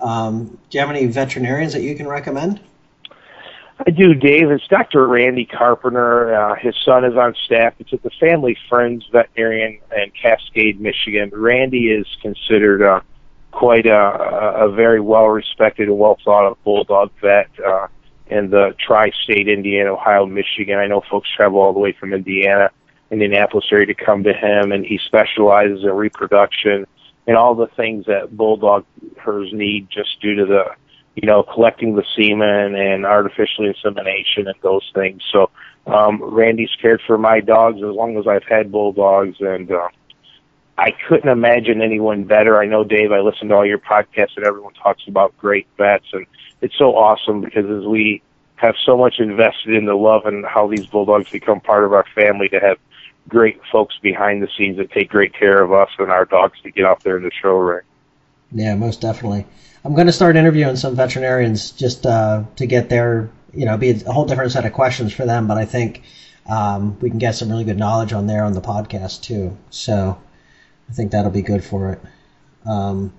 Um, 0.00 0.58
do 0.70 0.78
you 0.78 0.80
have 0.80 0.90
any 0.90 1.06
veterinarians 1.06 1.72
that 1.72 1.82
you 1.82 1.94
can 1.94 2.06
recommend? 2.06 2.60
I 3.78 3.90
do, 3.90 4.14
Dave. 4.14 4.50
It's 4.50 4.66
Dr. 4.68 5.06
Randy 5.06 5.44
Carpenter. 5.44 6.34
Uh, 6.34 6.54
his 6.56 6.74
son 6.84 7.04
is 7.04 7.14
on 7.14 7.34
staff. 7.44 7.74
It's 7.78 7.92
at 7.92 8.02
the 8.02 8.10
Family 8.18 8.56
Friends 8.68 9.06
Veterinarian 9.12 9.80
in 9.94 10.10
Cascade, 10.10 10.80
Michigan. 10.80 11.30
Randy 11.32 11.90
is 11.90 12.06
considered 12.22 12.82
uh, 12.82 13.00
quite 13.52 13.86
a, 13.86 14.64
a 14.64 14.72
very 14.72 15.00
well 15.00 15.26
respected 15.26 15.88
and 15.88 15.98
well 15.98 16.18
thought 16.24 16.46
of 16.46 16.62
bulldog 16.64 17.10
vet 17.20 17.50
uh, 17.60 17.88
in 18.28 18.48
the 18.50 18.74
tri 18.78 19.10
state 19.24 19.46
Indiana, 19.46 19.92
Ohio, 19.92 20.24
Michigan. 20.24 20.78
I 20.78 20.86
know 20.86 21.02
folks 21.10 21.28
travel 21.36 21.60
all 21.60 21.74
the 21.74 21.78
way 21.78 21.92
from 21.92 22.14
Indiana, 22.14 22.70
Indianapolis 23.10 23.66
area 23.70 23.86
to 23.86 23.94
come 23.94 24.24
to 24.24 24.32
him, 24.32 24.72
and 24.72 24.86
he 24.86 24.98
specializes 25.06 25.84
in 25.84 25.90
reproduction 25.90 26.86
and 27.26 27.36
all 27.36 27.54
the 27.54 27.68
things 27.76 28.06
that 28.06 28.36
bulldog 28.36 28.84
hers 29.18 29.50
need 29.52 29.88
just 29.90 30.20
due 30.20 30.36
to 30.36 30.46
the 30.46 30.64
you 31.16 31.26
know, 31.26 31.42
collecting 31.42 31.96
the 31.96 32.04
semen 32.14 32.74
and 32.74 33.06
artificial 33.06 33.64
insemination 33.64 34.46
and 34.46 34.54
those 34.62 34.88
things. 34.94 35.22
So, 35.32 35.50
um, 35.86 36.22
Randy's 36.22 36.74
cared 36.80 37.00
for 37.06 37.16
my 37.16 37.40
dogs 37.40 37.78
as 37.78 37.94
long 37.94 38.18
as 38.18 38.26
I've 38.26 38.44
had 38.44 38.70
bulldogs, 38.70 39.36
and 39.40 39.70
uh, 39.70 39.88
I 40.76 40.90
couldn't 41.08 41.30
imagine 41.30 41.80
anyone 41.80 42.24
better. 42.24 42.60
I 42.60 42.66
know, 42.66 42.84
Dave, 42.84 43.12
I 43.12 43.20
listen 43.20 43.48
to 43.48 43.54
all 43.54 43.64
your 43.64 43.78
podcasts, 43.78 44.36
and 44.36 44.44
everyone 44.44 44.74
talks 44.74 45.02
about 45.08 45.36
great 45.38 45.66
vets, 45.78 46.06
and 46.12 46.26
it's 46.60 46.76
so 46.76 46.96
awesome 46.96 47.40
because 47.40 47.64
as 47.64 47.86
we 47.86 48.22
have 48.56 48.74
so 48.84 48.98
much 48.98 49.14
invested 49.18 49.74
in 49.74 49.86
the 49.86 49.94
love 49.94 50.26
and 50.26 50.44
how 50.44 50.66
these 50.66 50.86
bulldogs 50.86 51.30
become 51.30 51.60
part 51.60 51.84
of 51.84 51.92
our 51.92 52.04
family, 52.14 52.48
to 52.50 52.60
have 52.60 52.78
great 53.28 53.60
folks 53.72 53.96
behind 54.02 54.42
the 54.42 54.48
scenes 54.56 54.76
that 54.76 54.90
take 54.90 55.08
great 55.08 55.34
care 55.34 55.62
of 55.62 55.72
us 55.72 55.88
and 55.98 56.10
our 56.10 56.24
dogs 56.24 56.58
to 56.62 56.70
get 56.70 56.84
out 56.84 57.02
there 57.02 57.16
in 57.16 57.22
the 57.22 57.30
show 57.42 57.56
ring. 57.56 57.82
Yeah, 58.52 58.74
most 58.76 59.00
definitely. 59.00 59.46
I'm 59.84 59.94
going 59.94 60.06
to 60.06 60.12
start 60.12 60.36
interviewing 60.36 60.76
some 60.76 60.96
veterinarians 60.96 61.72
just 61.72 62.06
uh, 62.06 62.44
to 62.56 62.66
get 62.66 62.88
their, 62.88 63.30
you 63.52 63.64
know, 63.64 63.76
be 63.76 63.90
a 63.90 64.12
whole 64.12 64.24
different 64.24 64.52
set 64.52 64.64
of 64.64 64.72
questions 64.72 65.12
for 65.12 65.26
them. 65.26 65.46
But 65.46 65.58
I 65.58 65.64
think 65.64 66.02
um, 66.48 66.98
we 67.00 67.10
can 67.10 67.18
get 67.18 67.34
some 67.34 67.50
really 67.50 67.64
good 67.64 67.78
knowledge 67.78 68.12
on 68.12 68.26
there 68.26 68.44
on 68.44 68.52
the 68.52 68.60
podcast 68.60 69.22
too. 69.22 69.56
So 69.70 70.18
I 70.88 70.92
think 70.92 71.12
that'll 71.12 71.30
be 71.30 71.42
good 71.42 71.64
for 71.64 71.92
it. 71.92 72.00
Um, 72.64 73.12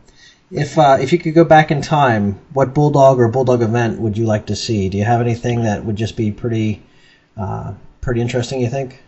if 0.50 0.78
uh, 0.78 0.98
if 1.00 1.12
you 1.12 1.20
could 1.20 1.34
go 1.34 1.44
back 1.44 1.72
in 1.72 1.82
time, 1.82 2.40
what 2.54 2.74
bulldog 2.74 3.20
or 3.20 3.28
bulldog 3.28 3.62
event 3.62 4.00
would 4.00 4.18
you 4.18 4.26
like 4.26 4.46
to 4.48 4.56
see? 4.56 4.88
Do 4.88 4.98
you 4.98 5.04
have 5.04 5.20
anything 5.20 5.64
that 5.64 5.84
would 5.84 5.98
just 5.98 6.16
be 6.16 6.32
pretty 6.32 6.84
uh, 7.36 7.74
pretty 8.00 8.22
interesting? 8.22 8.62
You 8.62 8.70
think? 8.70 9.02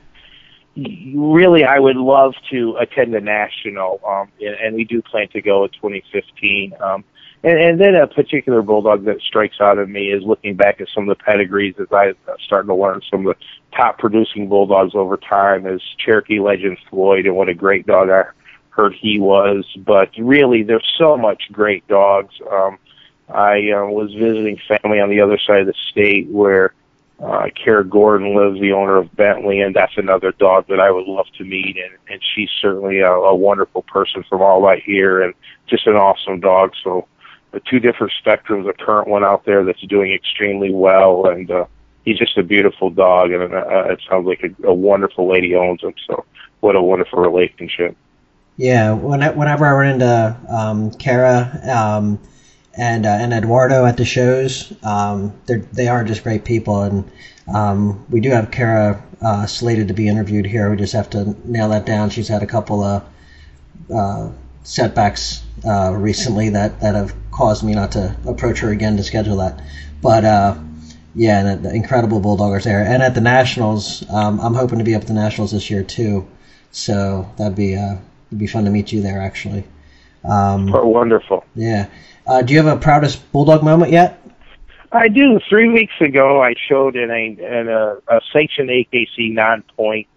Really, 1.15 1.63
I 1.63 1.79
would 1.79 1.95
love 1.95 2.33
to 2.51 2.77
attend 2.79 3.13
the 3.13 3.21
national, 3.21 4.01
um, 4.07 4.29
and, 4.39 4.55
and 4.55 4.75
we 4.75 4.83
do 4.85 5.01
plan 5.01 5.27
to 5.29 5.41
go 5.41 5.63
in 5.65 5.71
2015. 5.71 6.73
Um, 6.81 7.03
and, 7.43 7.57
and 7.57 7.79
then 7.79 7.95
a 7.95 8.07
particular 8.07 8.61
bulldog 8.61 9.05
that 9.05 9.21
strikes 9.21 9.61
out 9.61 9.79
at 9.79 9.89
me 9.89 10.11
is 10.11 10.23
looking 10.23 10.55
back 10.55 10.81
at 10.81 10.87
some 10.93 11.09
of 11.09 11.17
the 11.17 11.23
pedigrees 11.23 11.75
as 11.79 11.87
I 11.91 12.09
uh, 12.09 12.35
starting 12.45 12.67
to 12.67 12.75
learn 12.75 13.01
some 13.09 13.25
of 13.25 13.35
the 13.35 13.75
top 13.75 13.97
producing 13.97 14.49
bulldogs 14.49 14.93
over 14.93 15.15
time 15.15 15.65
is 15.65 15.81
Cherokee 16.03 16.39
legend 16.39 16.77
Floyd 16.89 17.25
and 17.25 17.35
what 17.35 17.47
a 17.47 17.53
great 17.53 17.85
dog 17.85 18.09
I 18.09 18.23
heard 18.71 18.93
he 18.99 19.19
was. 19.19 19.65
But 19.77 20.09
really, 20.17 20.63
there's 20.63 20.87
so 20.97 21.17
much 21.17 21.43
great 21.51 21.87
dogs. 21.87 22.33
Um, 22.51 22.77
I 23.29 23.71
uh, 23.71 23.85
was 23.85 24.13
visiting 24.13 24.59
family 24.67 24.99
on 24.99 25.09
the 25.09 25.21
other 25.21 25.37
side 25.37 25.61
of 25.61 25.67
the 25.67 25.73
state 25.91 26.27
where 26.27 26.73
uh, 27.23 27.49
Kara 27.55 27.85
Gordon 27.85 28.35
lives, 28.35 28.59
the 28.59 28.71
owner 28.71 28.97
of 28.97 29.15
Bentley, 29.15 29.61
and 29.61 29.75
that's 29.75 29.97
another 29.97 30.31
dog 30.31 30.67
that 30.67 30.79
I 30.79 30.91
would 30.91 31.05
love 31.05 31.27
to 31.37 31.43
meet. 31.43 31.77
And, 31.77 31.97
and 32.09 32.21
she's 32.33 32.49
certainly 32.61 32.99
a, 32.99 33.11
a 33.11 33.35
wonderful 33.35 33.83
person 33.83 34.23
from 34.29 34.41
all 34.41 34.65
I 34.65 34.79
hear 34.79 35.21
and 35.21 35.33
just 35.67 35.85
an 35.87 35.95
awesome 35.95 36.39
dog. 36.39 36.73
So 36.83 37.07
the 37.51 37.59
two 37.59 37.79
different 37.79 38.13
spectrums. 38.23 38.69
A 38.69 38.73
current 38.73 39.07
one 39.07 39.23
out 39.23 39.45
there 39.45 39.63
that's 39.63 39.81
doing 39.81 40.13
extremely 40.13 40.71
well, 40.71 41.27
and 41.27 41.49
uh, 41.49 41.65
he's 42.05 42.17
just 42.17 42.37
a 42.37 42.43
beautiful 42.43 42.89
dog, 42.89 43.31
and 43.31 43.53
uh, 43.53 43.85
it 43.89 44.01
sounds 44.09 44.27
like 44.27 44.43
a, 44.43 44.67
a 44.67 44.73
wonderful 44.73 45.27
lady 45.27 45.55
owns 45.55 45.81
him. 45.81 45.93
So 46.07 46.25
what 46.59 46.75
a 46.75 46.81
wonderful 46.81 47.19
relationship. 47.19 47.95
Yeah, 48.57 48.93
when 48.93 49.23
I, 49.23 49.29
whenever 49.29 49.65
I 49.65 49.71
run 49.71 49.93
into 49.93 50.37
um, 50.49 50.91
Kara 50.91 51.59
um, 51.73 52.19
and 52.79 53.05
uh, 53.05 53.09
and 53.09 53.33
Eduardo 53.33 53.85
at 53.85 53.97
the 53.97 54.05
shows, 54.05 54.73
um, 54.83 55.33
they 55.45 55.57
they 55.57 55.87
are 55.89 56.03
just 56.03 56.23
great 56.23 56.45
people, 56.45 56.81
and 56.81 57.11
um, 57.53 58.05
we 58.09 58.21
do 58.21 58.29
have 58.29 58.51
Kara 58.51 59.03
uh, 59.21 59.45
slated 59.45 59.89
to 59.89 59.93
be 59.93 60.07
interviewed 60.07 60.45
here. 60.45 60.69
We 60.71 60.77
just 60.77 60.93
have 60.93 61.09
to 61.11 61.35
nail 61.43 61.69
that 61.69 61.85
down. 61.85 62.09
She's 62.09 62.29
had 62.29 62.41
a 62.41 62.47
couple 62.47 62.81
of 62.81 63.03
uh, 63.93 64.29
setbacks 64.63 65.43
uh, 65.65 65.93
recently 65.93 66.49
that, 66.49 66.79
that 66.79 66.95
have 66.95 67.13
caused 67.31 67.63
me 67.63 67.73
not 67.73 67.91
to 67.93 68.15
approach 68.25 68.59
her 68.59 68.69
again 68.69 68.95
to 68.97 69.03
schedule 69.03 69.37
that. 69.37 69.61
But 70.01 70.23
uh, 70.23 70.57
yeah, 71.15 71.55
the, 71.55 71.61
the 71.63 71.75
incredible 71.75 72.21
bulldoggers 72.21 72.63
there. 72.63 72.83
And 72.83 73.03
at 73.03 73.13
the 73.13 73.21
nationals, 73.21 74.09
um, 74.09 74.39
I'm 74.39 74.53
hoping 74.53 74.77
to 74.77 74.85
be 74.85 74.95
up 74.95 75.01
at 75.01 75.07
the 75.07 75.13
nationals 75.13 75.51
this 75.51 75.69
year 75.69 75.83
too. 75.83 76.27
So 76.71 77.29
that'd 77.37 77.57
be 77.57 77.75
uh, 77.75 77.97
it'd 78.27 78.39
be 78.39 78.47
fun 78.47 78.63
to 78.65 78.71
meet 78.71 78.93
you 78.93 79.01
there 79.01 79.21
actually. 79.21 79.65
Um, 80.23 80.73
oh, 80.73 80.87
wonderful. 80.87 81.43
Yeah. 81.55 81.87
Uh, 82.29 82.43
do 82.43 82.53
you 82.53 82.61
have 82.61 82.77
a 82.77 82.79
proudest 82.79 83.31
bulldog 83.31 83.63
moment 83.63 83.91
yet? 83.91 84.21
I 84.91 85.07
do. 85.07 85.39
Three 85.49 85.67
weeks 85.67 85.93
ago, 85.99 86.43
I 86.43 86.53
showed 86.67 86.95
in 86.95 87.09
a 87.09 87.25
in 87.25 87.67
a, 87.67 87.97
a 88.07 88.21
sanctioned 88.31 88.69
AKC 88.69 89.33
non-point 89.33 90.07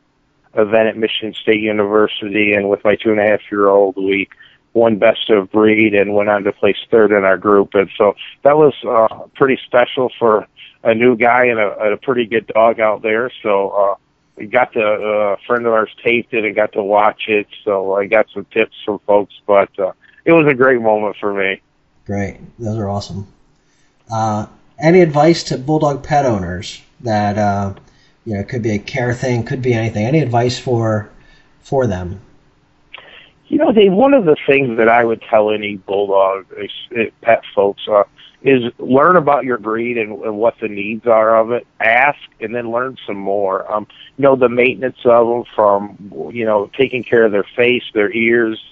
event 0.54 0.88
at 0.88 0.96
Michigan 0.98 1.32
State 1.32 1.62
University, 1.62 2.52
and 2.52 2.68
with 2.68 2.84
my 2.84 2.96
two 2.96 3.12
and 3.12 3.18
a 3.18 3.22
half 3.22 3.40
year 3.50 3.68
old, 3.68 3.96
we 3.96 4.28
won 4.74 4.98
best 4.98 5.30
of 5.30 5.50
breed 5.50 5.94
and 5.94 6.12
went 6.12 6.28
on 6.28 6.44
to 6.44 6.52
place 6.52 6.76
third 6.90 7.12
in 7.12 7.24
our 7.24 7.38
group. 7.38 7.70
And 7.72 7.88
so 7.96 8.14
that 8.44 8.58
was 8.58 8.74
uh, 8.86 9.26
pretty 9.34 9.58
special 9.64 10.12
for 10.18 10.46
a 10.84 10.94
new 10.94 11.16
guy 11.16 11.46
and 11.46 11.58
a, 11.58 11.92
a 11.92 11.96
pretty 11.96 12.26
good 12.26 12.46
dog 12.48 12.78
out 12.78 13.00
there. 13.00 13.30
So 13.42 13.70
uh, 13.70 13.94
we 14.36 14.46
got 14.48 14.74
to 14.74 14.82
uh, 14.82 15.34
a 15.34 15.36
friend 15.46 15.64
of 15.64 15.72
ours 15.72 15.90
taped 16.04 16.34
it 16.34 16.44
and 16.44 16.54
got 16.54 16.72
to 16.72 16.82
watch 16.82 17.22
it. 17.28 17.46
So 17.64 17.94
I 17.94 18.04
got 18.04 18.26
some 18.34 18.44
tips 18.52 18.76
from 18.84 18.98
folks, 19.06 19.32
but 19.46 19.70
uh, 19.78 19.92
it 20.26 20.32
was 20.32 20.46
a 20.46 20.54
great 20.54 20.82
moment 20.82 21.16
for 21.18 21.32
me. 21.32 21.62
Great, 22.12 22.36
those 22.58 22.76
are 22.76 22.90
awesome. 22.90 23.26
Uh, 24.12 24.44
any 24.78 25.00
advice 25.00 25.44
to 25.44 25.56
bulldog 25.56 26.04
pet 26.04 26.26
owners 26.26 26.82
that 27.00 27.38
uh, 27.38 27.72
you 28.26 28.34
know 28.34 28.44
could 28.44 28.60
be 28.60 28.72
a 28.72 28.78
care 28.78 29.14
thing, 29.14 29.44
could 29.44 29.62
be 29.62 29.72
anything? 29.72 30.04
Any 30.04 30.18
advice 30.18 30.58
for 30.58 31.08
for 31.62 31.86
them? 31.86 32.20
You 33.48 33.56
know, 33.56 33.72
Dave, 33.72 33.94
one 33.94 34.12
of 34.12 34.26
the 34.26 34.36
things 34.46 34.76
that 34.76 34.90
I 34.90 35.06
would 35.06 35.22
tell 35.22 35.52
any 35.52 35.76
bulldog 35.76 36.44
uh, 36.52 37.04
pet 37.22 37.44
folks 37.54 37.88
uh, 37.90 38.02
is 38.42 38.70
learn 38.78 39.16
about 39.16 39.44
your 39.44 39.56
breed 39.56 39.96
and, 39.96 40.22
and 40.22 40.36
what 40.36 40.56
the 40.60 40.68
needs 40.68 41.06
are 41.06 41.34
of 41.38 41.50
it. 41.52 41.66
Ask 41.80 42.20
and 42.40 42.54
then 42.54 42.70
learn 42.70 42.98
some 43.06 43.16
more. 43.16 43.72
Um, 43.72 43.86
you 44.18 44.24
know, 44.24 44.36
the 44.36 44.50
maintenance 44.50 44.98
of 45.06 45.28
them 45.28 45.44
from, 45.54 46.30
you 46.34 46.44
know, 46.44 46.70
taking 46.76 47.04
care 47.04 47.24
of 47.24 47.32
their 47.32 47.46
face, 47.56 47.84
their 47.94 48.12
ears, 48.12 48.62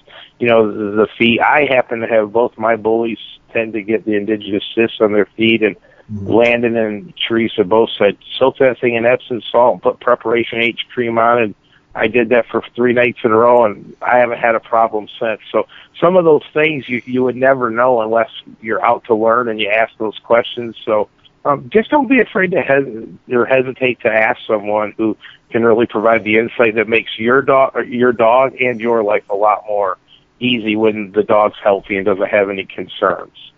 you 0.41 0.47
know, 0.47 0.95
the, 0.95 1.07
feet. 1.17 1.39
I 1.39 1.65
happen 1.69 1.99
to 1.99 2.07
have 2.07 2.31
both 2.31 2.57
my 2.57 2.75
bullies 2.75 3.19
tend 3.53 3.73
to 3.73 3.81
get 3.81 4.05
the 4.05 4.11
interdigital 4.11 4.61
cysts 4.75 4.99
on 4.99 5.13
their 5.13 5.27
feet 5.37 5.61
and 5.61 5.75
mm-hmm. 6.11 6.27
Landon 6.27 6.75
and 6.75 7.13
Teresa 7.27 7.63
both 7.63 7.89
said 7.97 8.17
soak 8.39 8.57
that 8.57 8.79
thing 8.79 8.95
in 8.95 9.05
Epsom 9.05 9.41
salt 9.51 9.73
and 9.73 9.81
put 9.81 9.99
preparation 9.99 10.59
H 10.61 10.79
cream 10.93 11.17
on 11.17 11.41
and 11.41 11.55
I 11.93 12.07
did 12.07 12.29
that 12.29 12.47
for 12.47 12.63
three 12.75 12.93
nights 12.93 13.19
in 13.23 13.31
a 13.31 13.35
row, 13.35 13.65
and 13.65 13.95
I 14.01 14.19
haven't 14.19 14.39
had 14.39 14.55
a 14.55 14.59
problem 14.59 15.09
since. 15.19 15.41
So 15.51 15.67
some 15.99 16.15
of 16.15 16.23
those 16.23 16.43
things 16.53 16.87
you 16.87 17.01
you 17.05 17.23
would 17.23 17.35
never 17.35 17.69
know 17.69 18.01
unless 18.01 18.29
you're 18.61 18.83
out 18.83 19.03
to 19.05 19.15
learn 19.15 19.49
and 19.49 19.59
you 19.59 19.69
ask 19.69 19.91
those 19.97 20.17
questions. 20.23 20.77
So 20.85 21.09
um, 21.43 21.69
just 21.69 21.89
don't 21.89 22.07
be 22.07 22.21
afraid 22.21 22.51
to 22.51 22.61
hes- 22.61 23.33
or 23.33 23.45
hesitate 23.45 23.99
to 24.01 24.09
ask 24.09 24.39
someone 24.47 24.93
who 24.97 25.17
can 25.49 25.63
really 25.63 25.85
provide 25.85 26.23
the 26.23 26.37
insight 26.37 26.75
that 26.75 26.87
makes 26.87 27.11
your 27.19 27.41
dog 27.41 27.73
your 27.87 28.13
dog 28.13 28.55
and 28.61 28.79
your 28.79 29.03
life 29.03 29.23
a 29.29 29.35
lot 29.35 29.65
more 29.67 29.97
easy 30.41 30.75
when 30.75 31.11
the 31.11 31.23
dog's 31.23 31.57
healthy 31.63 31.97
and 31.97 32.05
doesn't 32.05 32.27
have 32.27 32.49
any 32.49 32.65
concerns. 32.65 33.51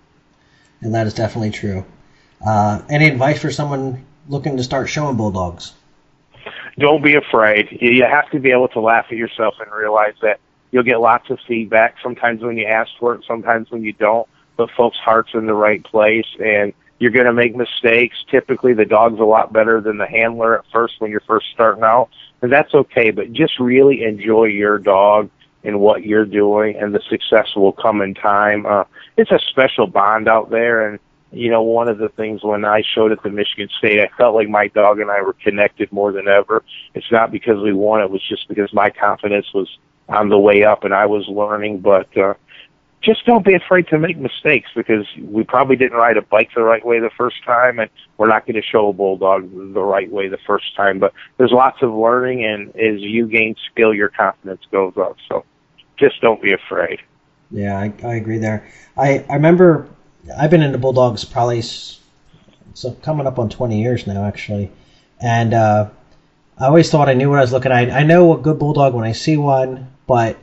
And 0.82 0.94
that 0.94 1.08
is 1.08 1.14
definitely 1.14 1.52
true. 1.52 1.86
Uh, 2.46 2.82
any 2.90 3.08
advice 3.08 3.42
for 3.42 3.52
someone 3.52 4.06
looking 4.28 4.58
to 4.58 4.64
start 4.64 4.90
showing 4.90 5.16
bulldogs? 5.16 5.74
don't 6.78 7.04
be 7.04 7.16
afraid. 7.16 7.68
You 7.72 8.06
have 8.06 8.30
to 8.32 8.40
be 8.40 8.52
able 8.52 8.68
to 8.70 8.80
laugh 8.80 9.06
at 9.12 9.18
yourself 9.18 9.56
and 9.60 9.72
realize 9.72 10.16
that 10.22 10.40
you'll 10.72 10.84
get 10.84 11.00
lots 11.00 11.30
of 11.30 11.40
feedback. 11.48 11.96
Sometimes 12.02 12.42
when 12.42 12.58
you 12.58 12.66
ask 12.66 12.92
for 13.00 13.16
it, 13.16 13.24
sometimes 13.28 13.70
when 13.70 13.84
you 13.84 13.94
don't. 13.94 14.28
But 14.56 14.70
folks' 14.78 14.98
hearts 14.98 15.32
in 15.34 15.48
the 15.48 15.54
right 15.54 15.84
place, 15.84 16.28
and 16.40 16.74
you're 17.00 17.12
going 17.12 17.26
to 17.26 17.34
make 17.34 17.56
mistakes. 17.56 18.16
Typically, 18.30 18.74
the 18.74 18.86
dog's 18.86 19.20
a 19.20 19.24
lot 19.24 19.52
better 19.52 19.82
than 19.82 19.98
the 19.98 20.06
handler 20.06 20.60
at 20.60 20.66
first 20.72 20.96
when 21.00 21.10
you're 21.10 21.22
first 21.22 21.48
starting 21.52 21.84
out, 21.84 22.10
and 22.42 22.52
that's 22.52 22.74
okay. 22.74 23.10
But 23.10 23.34
just 23.34 23.60
really 23.60 24.04
enjoy 24.04 24.46
your 24.46 24.78
dog 24.78 25.32
and 25.64 25.80
what 25.80 26.04
you're 26.04 26.26
doing, 26.26 26.76
and 26.76 26.94
the 26.94 27.02
success 27.10 27.56
will 27.56 27.72
come 27.72 28.02
in 28.02 28.14
time. 28.14 28.66
Uh, 28.66 28.84
it's 29.18 29.32
a 29.32 29.40
special 29.50 29.88
bond 29.88 30.28
out 30.28 30.50
there, 30.50 30.88
and 30.88 31.00
you 31.32 31.50
know, 31.50 31.64
one 31.64 31.90
of 31.90 31.98
the 31.98 32.10
things 32.10 32.44
when 32.44 32.64
I 32.64 32.84
showed 32.94 33.12
at 33.12 33.24
the 33.24 33.30
Michigan 33.30 33.68
State, 33.80 34.00
I 34.00 34.10
felt 34.18 34.36
like 34.36 34.50
my 34.50 34.68
dog 34.68 35.00
and 35.00 35.10
I 35.10 35.22
were 35.22 35.34
connected 35.34 35.92
more 35.92 36.12
than 36.12 36.28
ever. 36.28 36.64
It's 36.94 37.12
not 37.12 37.32
because 37.32 37.62
we 37.62 37.74
won; 37.74 38.02
it 38.02 38.12
was 38.12 38.22
just 38.28 38.48
because 38.48 38.72
my 38.74 38.90
confidence 38.90 39.48
was 39.54 39.68
on 40.10 40.30
the 40.30 40.38
way 40.38 40.64
up 40.64 40.84
and 40.84 40.94
I 40.94 41.06
was 41.06 41.28
learning. 41.28 41.80
But 41.80 42.16
uh, 42.18 42.36
just 43.04 43.26
don't 43.26 43.46
be 43.46 43.54
afraid 43.54 43.88
to 43.88 44.00
make 44.00 44.18
mistakes 44.18 44.70
because 44.76 45.06
we 45.22 45.44
probably 45.44 45.76
didn't 45.76 45.98
ride 45.98 46.18
a 46.18 46.22
bike 46.22 46.50
the 46.56 46.62
right 46.64 46.86
way 46.86 47.00
the 47.00 47.10
first 47.18 47.44
time, 47.44 47.80
and 47.80 47.90
we're 48.18 48.28
not 48.28 48.46
going 48.46 48.56
to 48.56 48.62
show 48.62 48.90
a 48.90 48.94
bulldog 48.94 49.50
the 49.74 49.82
right 49.82 50.10
way 50.10 50.30
the 50.30 50.38
first 50.46 50.76
time. 50.76 51.00
But 51.00 51.14
there's 51.38 51.52
lots 51.52 51.82
of 51.82 51.94
learning, 51.94 52.46
and 52.46 52.70
as 52.76 53.02
you 53.02 53.28
gain 53.28 53.56
skill, 53.72 53.94
your 53.94 54.10
confidence 54.10 54.62
goes 54.72 54.94
up. 54.98 55.18
So 55.28 55.46
just 55.98 56.22
don't 56.22 56.42
be 56.42 56.54
afraid. 56.54 57.00
Yeah, 57.52 57.78
I, 57.78 57.94
I 58.04 58.16
agree 58.16 58.40
there. 58.40 58.68
I, 58.98 59.26
I 59.30 59.36
remember 59.36 59.88
I've 60.38 60.50
been 60.50 60.62
into 60.62 60.78
bulldogs 60.78 61.24
probably 61.24 61.62
so 61.62 62.92
coming 63.02 63.28
up 63.28 63.38
on 63.38 63.50
20 63.50 63.82
years 63.82 64.08
now, 64.08 64.26
actually, 64.26 64.72
and 65.22 65.54
uh, 65.54 65.90
I 66.58 66.66
always 66.66 66.90
thought 66.90 67.10
I 67.10 67.14
knew 67.14 67.30
what 67.30 67.40
I 67.40 67.42
was 67.42 67.52
looking 67.52 67.72
at. 67.72 67.92
I 67.92 68.04
know 68.04 68.34
a 68.34 68.38
good 68.38 68.60
bulldog 68.60 68.94
when 68.94 69.06
I 69.06 69.12
see 69.12 69.38
one, 69.38 69.88
but 70.08 70.38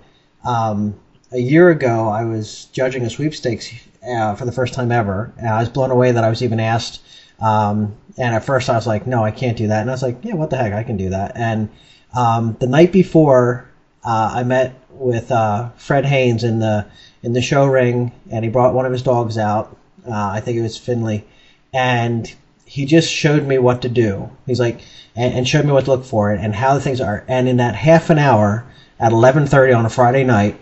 um, 0.45 0.95
a 1.33 1.39
year 1.39 1.71
ago 1.71 2.09
I 2.09 2.25
was 2.25 2.67
judging 2.67 3.05
a 3.05 3.11
sweepstakes 3.11 3.73
uh, 4.07 4.35
for 4.35 4.45
the 4.45 4.53
first 4.53 4.75
time 4.75 4.93
ever, 4.93 5.33
and 5.39 5.49
I 5.49 5.61
was 5.61 5.69
blown 5.69 5.91
away 5.91 6.13
that 6.13 6.25
I 6.25 6.29
was 6.29 6.43
even 6.43 6.61
asked. 6.61 7.01
Um, 7.41 7.97
and 8.19 8.35
at 8.35 8.45
first 8.45 8.69
I 8.69 8.75
was 8.75 8.87
like, 8.87 9.07
no, 9.07 9.25
I 9.25 9.31
can't 9.31 9.57
do 9.57 9.69
that. 9.69 9.81
And 9.81 9.91
I 9.91 9.95
was 9.95 10.03
like, 10.03 10.19
yeah, 10.23 10.35
what 10.35 10.51
the 10.51 10.57
heck, 10.57 10.73
I 10.73 10.83
can 10.83 10.97
do 10.97 11.11
that. 11.11 11.33
And 11.37 11.71
um, 12.15 12.57
the 12.61 12.67
night 12.67 12.93
before, 12.93 13.70
uh, 14.05 14.33
I 14.35 14.43
met 14.43 14.75
with 14.91 15.31
uh, 15.31 15.71
Fred 15.77 16.05
Haynes 16.05 16.45
in 16.45 16.59
the 16.59 16.87
in 17.23 17.33
the 17.33 17.43
show 17.43 17.67
ring, 17.67 18.13
and 18.31 18.45
he 18.45 18.51
brought 18.51 18.75
one 18.75 18.87
of 18.87 18.93
his 18.93 19.03
dogs 19.03 19.37
out. 19.37 19.77
Uh, 20.07 20.13
I 20.15 20.41
think 20.41 20.57
it 20.57 20.63
was 20.63 20.79
Finley, 20.79 21.25
and 21.73 22.33
he 22.65 22.87
just 22.87 23.13
showed 23.13 23.47
me 23.47 23.59
what 23.59 23.83
to 23.83 23.89
do. 23.89 24.31
He's 24.47 24.61
like, 24.61 24.81
and, 25.17 25.35
and 25.35 25.49
showed 25.49 25.65
me 25.65 25.73
what 25.73 25.85
to 25.85 25.91
look 25.91 26.05
for 26.05 26.31
and 26.31 26.55
how 26.55 26.75
the 26.75 26.81
things 26.81 27.01
are. 27.01 27.25
And 27.29 27.49
in 27.49 27.59
that 27.59 27.75
half 27.75 28.11
an 28.11 28.19
hour 28.19 28.65
at 28.99 29.13
11:30 29.13 29.77
on 29.77 29.87
a 29.87 29.91
Friday 29.91 30.25
night, 30.25 30.59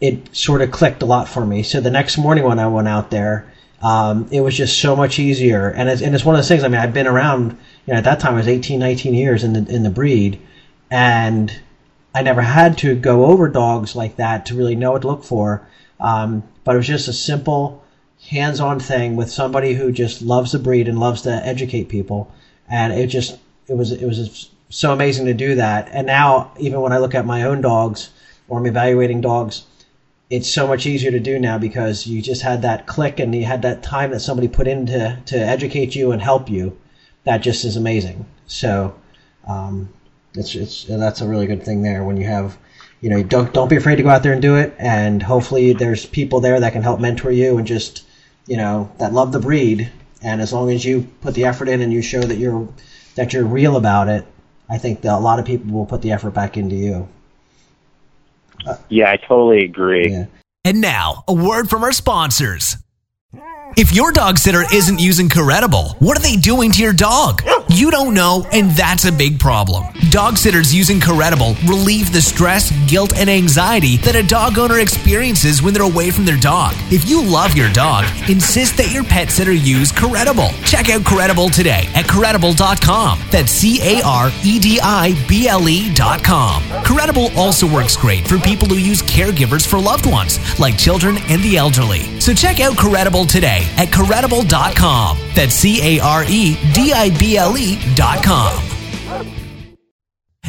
it 0.00 0.34
sort 0.34 0.62
of 0.62 0.70
clicked 0.70 1.02
a 1.02 1.06
lot 1.06 1.28
for 1.28 1.44
me. 1.44 1.62
So 1.62 1.80
the 1.80 1.90
next 1.90 2.18
morning 2.18 2.44
when 2.44 2.58
I 2.58 2.66
went 2.66 2.88
out 2.88 3.10
there, 3.10 3.46
um, 3.82 4.26
it 4.32 4.40
was 4.40 4.56
just 4.56 4.80
so 4.80 4.96
much 4.96 5.18
easier. 5.18 5.68
And 5.68 5.88
it's, 5.88 6.02
and 6.02 6.14
it's 6.14 6.24
one 6.24 6.34
of 6.34 6.38
those 6.38 6.48
things. 6.48 6.64
I 6.64 6.68
mean, 6.68 6.80
I've 6.80 6.94
been 6.94 7.06
around. 7.06 7.56
You 7.86 7.94
know, 7.94 7.98
at 7.98 8.04
that 8.04 8.20
time 8.20 8.34
I 8.34 8.38
was 8.38 8.48
18, 8.48 8.80
19 8.80 9.14
years 9.14 9.44
in 9.44 9.52
the 9.52 9.74
in 9.74 9.82
the 9.84 9.90
breed, 9.90 10.40
and 10.90 11.52
I 12.18 12.22
never 12.22 12.42
had 12.42 12.76
to 12.78 12.96
go 12.96 13.26
over 13.26 13.48
dogs 13.48 13.94
like 13.94 14.16
that 14.16 14.46
to 14.46 14.56
really 14.56 14.74
know 14.74 14.90
what 14.90 15.02
to 15.02 15.06
look 15.06 15.22
for. 15.22 15.64
Um, 16.00 16.42
but 16.64 16.74
it 16.74 16.78
was 16.78 16.88
just 16.88 17.06
a 17.06 17.12
simple, 17.12 17.84
hands-on 18.28 18.80
thing 18.80 19.14
with 19.14 19.30
somebody 19.30 19.74
who 19.74 19.92
just 19.92 20.20
loves 20.20 20.50
the 20.50 20.58
breed 20.58 20.88
and 20.88 20.98
loves 20.98 21.22
to 21.22 21.30
educate 21.30 21.88
people. 21.88 22.32
And 22.68 22.92
it 22.92 23.06
just 23.06 23.38
it 23.68 23.76
was 23.76 23.92
it 23.92 24.04
was 24.04 24.50
so 24.68 24.92
amazing 24.92 25.26
to 25.26 25.32
do 25.32 25.54
that. 25.54 25.90
And 25.92 26.08
now 26.08 26.50
even 26.58 26.80
when 26.80 26.92
I 26.92 26.98
look 26.98 27.14
at 27.14 27.24
my 27.24 27.44
own 27.44 27.60
dogs 27.60 28.10
or 28.48 28.58
I'm 28.58 28.66
evaluating 28.66 29.20
dogs, 29.20 29.62
it's 30.28 30.50
so 30.50 30.66
much 30.66 30.86
easier 30.86 31.12
to 31.12 31.20
do 31.20 31.38
now 31.38 31.56
because 31.56 32.04
you 32.04 32.20
just 32.20 32.42
had 32.42 32.62
that 32.62 32.88
click 32.88 33.20
and 33.20 33.32
you 33.32 33.44
had 33.44 33.62
that 33.62 33.84
time 33.84 34.10
that 34.10 34.20
somebody 34.20 34.48
put 34.48 34.66
in 34.66 34.86
to, 34.86 35.22
to 35.26 35.38
educate 35.38 35.94
you 35.94 36.10
and 36.10 36.20
help 36.20 36.50
you. 36.50 36.76
That 37.22 37.42
just 37.42 37.64
is 37.64 37.76
amazing. 37.76 38.26
So 38.48 38.96
um, 39.46 39.90
it's 40.38 40.54
it's 40.54 40.84
that's 40.84 41.20
a 41.20 41.28
really 41.28 41.46
good 41.46 41.62
thing 41.62 41.82
there 41.82 42.04
when 42.04 42.16
you 42.16 42.26
have 42.26 42.56
you 43.00 43.10
know 43.10 43.22
don't 43.22 43.52
don't 43.52 43.68
be 43.68 43.76
afraid 43.76 43.96
to 43.96 44.02
go 44.02 44.08
out 44.08 44.22
there 44.22 44.32
and 44.32 44.42
do 44.42 44.56
it. 44.56 44.74
And 44.78 45.22
hopefully 45.22 45.72
there's 45.72 46.06
people 46.06 46.40
there 46.40 46.60
that 46.60 46.72
can 46.72 46.82
help 46.82 47.00
mentor 47.00 47.30
you 47.30 47.58
and 47.58 47.66
just 47.66 48.04
you 48.46 48.56
know 48.56 48.90
that 48.98 49.12
love 49.12 49.32
the 49.32 49.40
breed. 49.40 49.90
And 50.22 50.40
as 50.40 50.52
long 50.52 50.70
as 50.70 50.84
you 50.84 51.06
put 51.20 51.34
the 51.34 51.44
effort 51.44 51.68
in 51.68 51.80
and 51.80 51.92
you 51.92 52.02
show 52.02 52.20
that 52.20 52.38
you're 52.38 52.68
that 53.14 53.32
you're 53.32 53.44
real 53.44 53.76
about 53.76 54.08
it 54.08 54.24
i 54.70 54.78
think 54.78 55.00
that 55.00 55.12
a 55.12 55.18
lot 55.18 55.40
of 55.40 55.44
people 55.44 55.72
will 55.72 55.86
put 55.86 56.02
the 56.02 56.12
effort 56.12 56.30
back 56.30 56.56
into 56.56 56.76
you. 56.76 57.08
Uh, 58.66 58.76
yeah 58.88 59.10
i 59.10 59.16
totally 59.16 59.64
agree. 59.64 60.10
Yeah. 60.10 60.26
and 60.64 60.80
now 60.80 61.24
a 61.26 61.32
word 61.32 61.68
from 61.68 61.82
our 61.82 61.92
sponsors. 61.92 62.76
If 63.76 63.92
your 63.92 64.12
dog 64.12 64.38
sitter 64.38 64.64
isn't 64.72 64.98
using 64.98 65.28
Caredible, 65.28 65.90
what 65.98 66.18
are 66.18 66.22
they 66.22 66.36
doing 66.36 66.72
to 66.72 66.82
your 66.82 66.94
dog? 66.94 67.42
You 67.70 67.90
don't 67.90 68.14
know, 68.14 68.46
and 68.50 68.70
that's 68.70 69.04
a 69.04 69.12
big 69.12 69.38
problem. 69.38 69.84
Dog 70.08 70.38
sitters 70.38 70.74
using 70.74 70.98
Caredible 71.00 71.54
relieve 71.66 72.12
the 72.12 72.22
stress, 72.22 72.72
guilt, 72.88 73.14
and 73.14 73.28
anxiety 73.28 73.98
that 73.98 74.16
a 74.16 74.22
dog 74.22 74.58
owner 74.58 74.78
experiences 74.78 75.60
when 75.60 75.74
they're 75.74 75.82
away 75.82 76.10
from 76.10 76.24
their 76.24 76.38
dog. 76.38 76.74
If 76.90 77.08
you 77.08 77.22
love 77.22 77.54
your 77.54 77.70
dog, 77.72 78.06
insist 78.28 78.78
that 78.78 78.90
your 78.90 79.04
pet 79.04 79.30
sitter 79.30 79.52
use 79.52 79.92
Caredible. 79.92 80.48
Check 80.64 80.88
out 80.88 81.04
Caredible 81.04 81.50
today 81.50 81.88
at 81.94 82.08
Caredible.com. 82.08 83.20
That's 83.30 83.52
C 83.52 83.80
A 83.82 84.02
R 84.02 84.30
E 84.42 84.58
D 84.58 84.80
I 84.82 85.12
B 85.28 85.46
L 85.46 85.68
E.com. 85.68 86.62
Caredible 86.84 87.30
also 87.36 87.66
works 87.66 87.96
great 87.98 88.26
for 88.26 88.38
people 88.38 88.66
who 88.66 88.76
use 88.76 89.02
caregivers 89.02 89.66
for 89.66 89.78
loved 89.78 90.06
ones, 90.06 90.38
like 90.58 90.78
children 90.78 91.18
and 91.28 91.42
the 91.42 91.58
elderly. 91.58 92.17
So 92.28 92.34
check 92.34 92.60
out 92.60 92.76
Caredible 92.76 93.24
today 93.24 93.66
at 93.78 93.90
Caredible.com. 93.90 95.18
That's 95.34 95.54
C 95.54 95.96
A 95.96 95.98
R 95.98 96.24
E 96.28 96.58
D 96.74 96.92
I 96.92 97.08
B 97.18 97.38
L 97.38 97.56
E.com. 97.56 98.62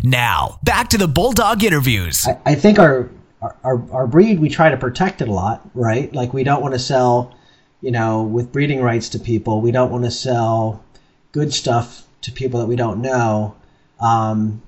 Now, 0.03 0.59
back 0.61 0.89
to 0.89 0.97
the 0.97 1.07
Bulldog 1.07 1.63
interviews. 1.63 2.27
I, 2.27 2.37
I 2.47 2.55
think 2.55 2.79
our, 2.79 3.09
our 3.41 3.81
our 3.93 4.07
breed 4.07 4.41
we 4.41 4.49
try 4.49 4.69
to 4.69 4.75
protect 4.75 5.21
it 5.21 5.29
a 5.29 5.31
lot, 5.31 5.61
right? 5.73 6.13
Like 6.13 6.33
we 6.33 6.43
don't 6.43 6.61
want 6.61 6.73
to 6.73 6.79
sell, 6.79 7.33
you 7.79 7.91
know, 7.91 8.23
with 8.23 8.51
breeding 8.51 8.81
rights 8.81 9.07
to 9.09 9.19
people. 9.19 9.61
We 9.61 9.71
don't 9.71 9.89
want 9.89 10.03
to 10.03 10.11
sell 10.11 10.83
good 11.31 11.53
stuff 11.53 12.05
to 12.23 12.31
people 12.33 12.59
that 12.59 12.65
we 12.65 12.75
don't 12.75 13.01
know. 13.01 13.55
Um, 14.01 14.61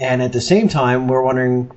and 0.00 0.22
at 0.22 0.32
the 0.32 0.40
same 0.40 0.68
time, 0.68 1.08
we're 1.08 1.20
wondering, 1.20 1.70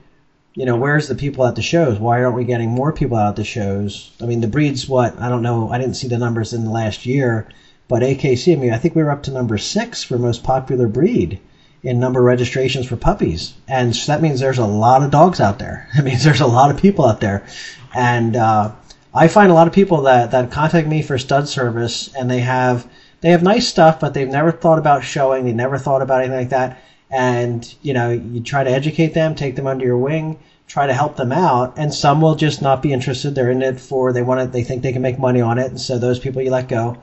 you 0.57 0.65
know, 0.65 0.75
where's 0.75 1.07
the 1.07 1.13
people 1.13 1.45
at 1.45 1.53
the 1.55 1.61
shows? 1.61 1.99
Why 1.99 2.23
aren't 2.23 2.35
we 2.35 2.43
getting 2.43 2.71
more 2.71 2.91
people 2.91 3.15
out 3.15 3.29
at 3.29 3.35
the 3.35 3.43
shows? 3.43 4.09
I 4.19 4.25
mean, 4.25 4.41
the 4.41 4.47
breed's 4.47 4.89
what? 4.89 5.15
I 5.21 5.29
don't 5.29 5.43
know. 5.43 5.69
I 5.69 5.77
didn't 5.77 5.93
see 5.93 6.07
the 6.07 6.17
numbers 6.17 6.51
in 6.51 6.63
the 6.63 6.71
last 6.71 7.05
year, 7.05 7.47
but 7.87 8.01
AKC, 8.01 8.53
I 8.53 8.55
mean, 8.55 8.73
I 8.73 8.79
think 8.79 8.95
we 8.95 9.03
were 9.03 9.11
up 9.11 9.21
to 9.23 9.31
number 9.31 9.59
six 9.59 10.01
for 10.01 10.17
most 10.17 10.43
popular 10.43 10.87
breed 10.87 11.39
in 11.83 11.99
number 11.99 12.21
of 12.21 12.25
registrations 12.25 12.87
for 12.87 12.95
puppies. 12.95 13.53
And 13.67 13.95
so 13.95 14.11
that 14.11 14.23
means 14.23 14.39
there's 14.39 14.57
a 14.57 14.65
lot 14.65 15.03
of 15.03 15.11
dogs 15.11 15.39
out 15.39 15.59
there. 15.59 15.87
It 15.95 16.03
means 16.03 16.23
there's 16.23 16.41
a 16.41 16.47
lot 16.47 16.71
of 16.71 16.81
people 16.81 17.05
out 17.05 17.21
there. 17.21 17.45
And 17.93 18.35
uh, 18.35 18.71
I 19.13 19.27
find 19.27 19.51
a 19.51 19.55
lot 19.55 19.67
of 19.67 19.73
people 19.73 20.01
that, 20.01 20.31
that 20.31 20.49
contact 20.49 20.87
me 20.87 21.03
for 21.03 21.19
stud 21.19 21.47
service 21.47 22.11
and 22.15 22.31
they 22.31 22.39
have 22.39 22.87
they 23.21 23.29
have 23.29 23.43
nice 23.43 23.67
stuff, 23.67 23.99
but 23.99 24.13
they've 24.13 24.27
never 24.27 24.51
thought 24.51 24.79
about 24.79 25.03
showing. 25.03 25.45
They 25.45 25.53
never 25.53 25.77
thought 25.77 26.01
about 26.01 26.21
anything 26.21 26.37
like 26.37 26.49
that. 26.49 26.79
And 27.09 27.73
you 27.81 27.93
know, 27.93 28.11
you 28.11 28.41
try 28.41 28.63
to 28.63 28.69
educate 28.69 29.13
them, 29.13 29.35
take 29.35 29.55
them 29.55 29.67
under 29.67 29.85
your 29.85 29.97
wing, 29.97 30.39
try 30.67 30.87
to 30.87 30.93
help 30.93 31.15
them 31.15 31.31
out. 31.31 31.77
And 31.77 31.93
some 31.93 32.21
will 32.21 32.35
just 32.35 32.61
not 32.61 32.81
be 32.81 32.93
interested. 32.93 33.33
They're 33.33 33.51
in 33.51 33.61
it 33.61 33.79
for 33.79 34.11
they 34.11 34.21
want 34.21 34.41
it. 34.41 34.51
They 34.51 34.63
think 34.63 34.83
they 34.83 34.93
can 34.93 35.01
make 35.01 35.19
money 35.19 35.41
on 35.41 35.57
it, 35.57 35.67
and 35.67 35.79
so 35.79 35.97
those 35.97 36.19
people 36.19 36.41
you 36.41 36.51
let 36.51 36.67
go. 36.67 36.97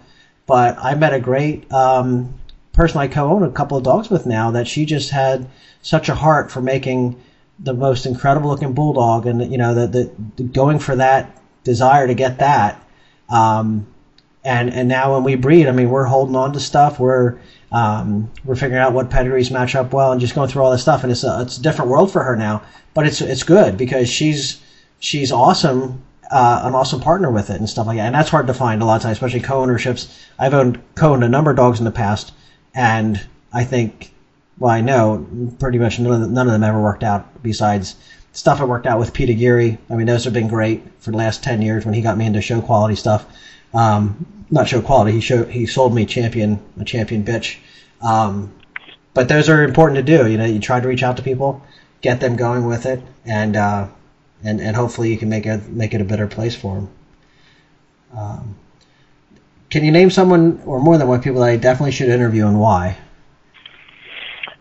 But 0.46 0.76
I 0.78 0.94
met 0.94 1.14
a 1.14 1.20
great 1.20 1.72
um, 1.72 2.34
person 2.72 3.00
I 3.00 3.06
co-own 3.06 3.42
a 3.44 3.50
couple 3.50 3.78
of 3.78 3.84
dogs 3.84 4.10
with 4.10 4.26
now 4.26 4.50
that 4.50 4.68
she 4.68 4.84
just 4.84 5.10
had 5.10 5.48
such 5.80 6.08
a 6.08 6.14
heart 6.14 6.50
for 6.50 6.60
making 6.60 7.20
the 7.58 7.72
most 7.72 8.04
incredible 8.04 8.50
looking 8.50 8.72
bulldog, 8.72 9.26
and 9.26 9.50
you 9.50 9.58
know, 9.58 9.74
the, 9.74 9.86
the, 9.86 10.10
the 10.36 10.42
going 10.42 10.78
for 10.78 10.96
that 10.96 11.40
desire 11.62 12.06
to 12.06 12.14
get 12.14 12.38
that. 12.38 12.82
Um, 13.28 13.86
and 14.44 14.72
and 14.72 14.88
now 14.88 15.14
when 15.14 15.24
we 15.24 15.36
breed, 15.36 15.66
I 15.66 15.72
mean, 15.72 15.88
we're 15.88 16.04
holding 16.04 16.36
on 16.36 16.52
to 16.52 16.60
stuff. 16.60 16.98
We're 16.98 17.38
um, 17.74 18.30
we're 18.44 18.54
figuring 18.54 18.80
out 18.80 18.92
what 18.92 19.10
pedigrees 19.10 19.50
match 19.50 19.74
up 19.74 19.92
well, 19.92 20.12
and 20.12 20.20
just 20.20 20.34
going 20.36 20.48
through 20.48 20.62
all 20.62 20.70
this 20.70 20.82
stuff. 20.82 21.02
And 21.02 21.10
it's 21.10 21.24
a 21.24 21.42
it's 21.42 21.58
a 21.58 21.62
different 21.62 21.90
world 21.90 22.12
for 22.12 22.22
her 22.22 22.36
now, 22.36 22.62
but 22.94 23.04
it's 23.04 23.20
it's 23.20 23.42
good 23.42 23.76
because 23.76 24.08
she's 24.08 24.62
she's 25.00 25.32
awesome, 25.32 26.00
uh, 26.30 26.62
an 26.64 26.74
awesome 26.76 27.00
partner 27.00 27.32
with 27.32 27.50
it 27.50 27.56
and 27.58 27.68
stuff 27.68 27.88
like 27.88 27.96
that. 27.96 28.06
And 28.06 28.14
that's 28.14 28.30
hard 28.30 28.46
to 28.46 28.54
find 28.54 28.80
a 28.80 28.84
lot 28.84 28.96
of 28.96 29.02
times, 29.02 29.16
especially 29.16 29.40
co-ownerships. 29.40 30.24
I've 30.38 30.54
owned 30.54 30.80
co-owned 30.94 31.24
a 31.24 31.28
number 31.28 31.50
of 31.50 31.56
dogs 31.56 31.80
in 31.80 31.84
the 31.84 31.90
past, 31.90 32.32
and 32.76 33.20
I 33.52 33.64
think, 33.64 34.14
well, 34.56 34.70
I 34.70 34.80
know 34.80 35.26
pretty 35.58 35.78
much 35.78 35.98
none 35.98 36.12
of 36.12 36.20
them, 36.20 36.32
none 36.32 36.46
of 36.46 36.52
them 36.52 36.62
ever 36.62 36.80
worked 36.80 37.02
out. 37.02 37.42
Besides 37.42 37.96
stuff 38.34 38.60
I 38.60 38.64
worked 38.64 38.86
out 38.86 38.98
with 38.98 39.14
Peter 39.14 39.32
Geary. 39.32 39.78
I 39.88 39.94
mean, 39.94 40.06
those 40.06 40.24
have 40.24 40.34
been 40.34 40.48
great 40.48 40.82
for 40.98 41.10
the 41.10 41.16
last 41.16 41.42
ten 41.42 41.62
years 41.62 41.84
when 41.86 41.94
he 41.94 42.02
got 42.02 42.18
me 42.18 42.26
into 42.26 42.42
show 42.42 42.60
quality 42.60 42.96
stuff. 42.96 43.24
Um, 43.72 44.26
not 44.50 44.68
show 44.68 44.82
quality. 44.82 45.12
He 45.12 45.20
showed 45.20 45.48
he 45.48 45.66
sold 45.66 45.94
me 45.94 46.04
champion 46.04 46.60
a 46.78 46.84
champion 46.84 47.24
bitch. 47.24 47.56
Um, 48.02 48.52
but 49.14 49.28
those 49.28 49.48
are 49.48 49.64
important 49.64 49.96
to 49.96 50.02
do. 50.02 50.28
You 50.30 50.36
know, 50.36 50.44
you 50.44 50.60
try 50.60 50.80
to 50.80 50.88
reach 50.88 51.02
out 51.02 51.16
to 51.16 51.22
people, 51.22 51.62
get 52.02 52.20
them 52.20 52.36
going 52.36 52.66
with 52.66 52.84
it, 52.86 53.00
and 53.24 53.56
uh, 53.56 53.88
and 54.42 54.60
and 54.60 54.76
hopefully 54.76 55.10
you 55.10 55.16
can 55.16 55.28
make 55.28 55.46
it 55.46 55.68
make 55.68 55.94
it 55.94 56.00
a 56.00 56.04
better 56.04 56.26
place 56.26 56.54
for 56.54 56.74
them. 56.74 56.88
Um, 58.16 58.56
can 59.70 59.84
you 59.84 59.90
name 59.90 60.10
someone 60.10 60.62
or 60.66 60.78
more 60.80 60.98
than 60.98 61.08
one 61.08 61.20
people 61.20 61.40
that 61.40 61.48
I 61.48 61.56
definitely 61.56 61.92
should 61.92 62.08
interview 62.08 62.46
and 62.46 62.60
why? 62.60 62.96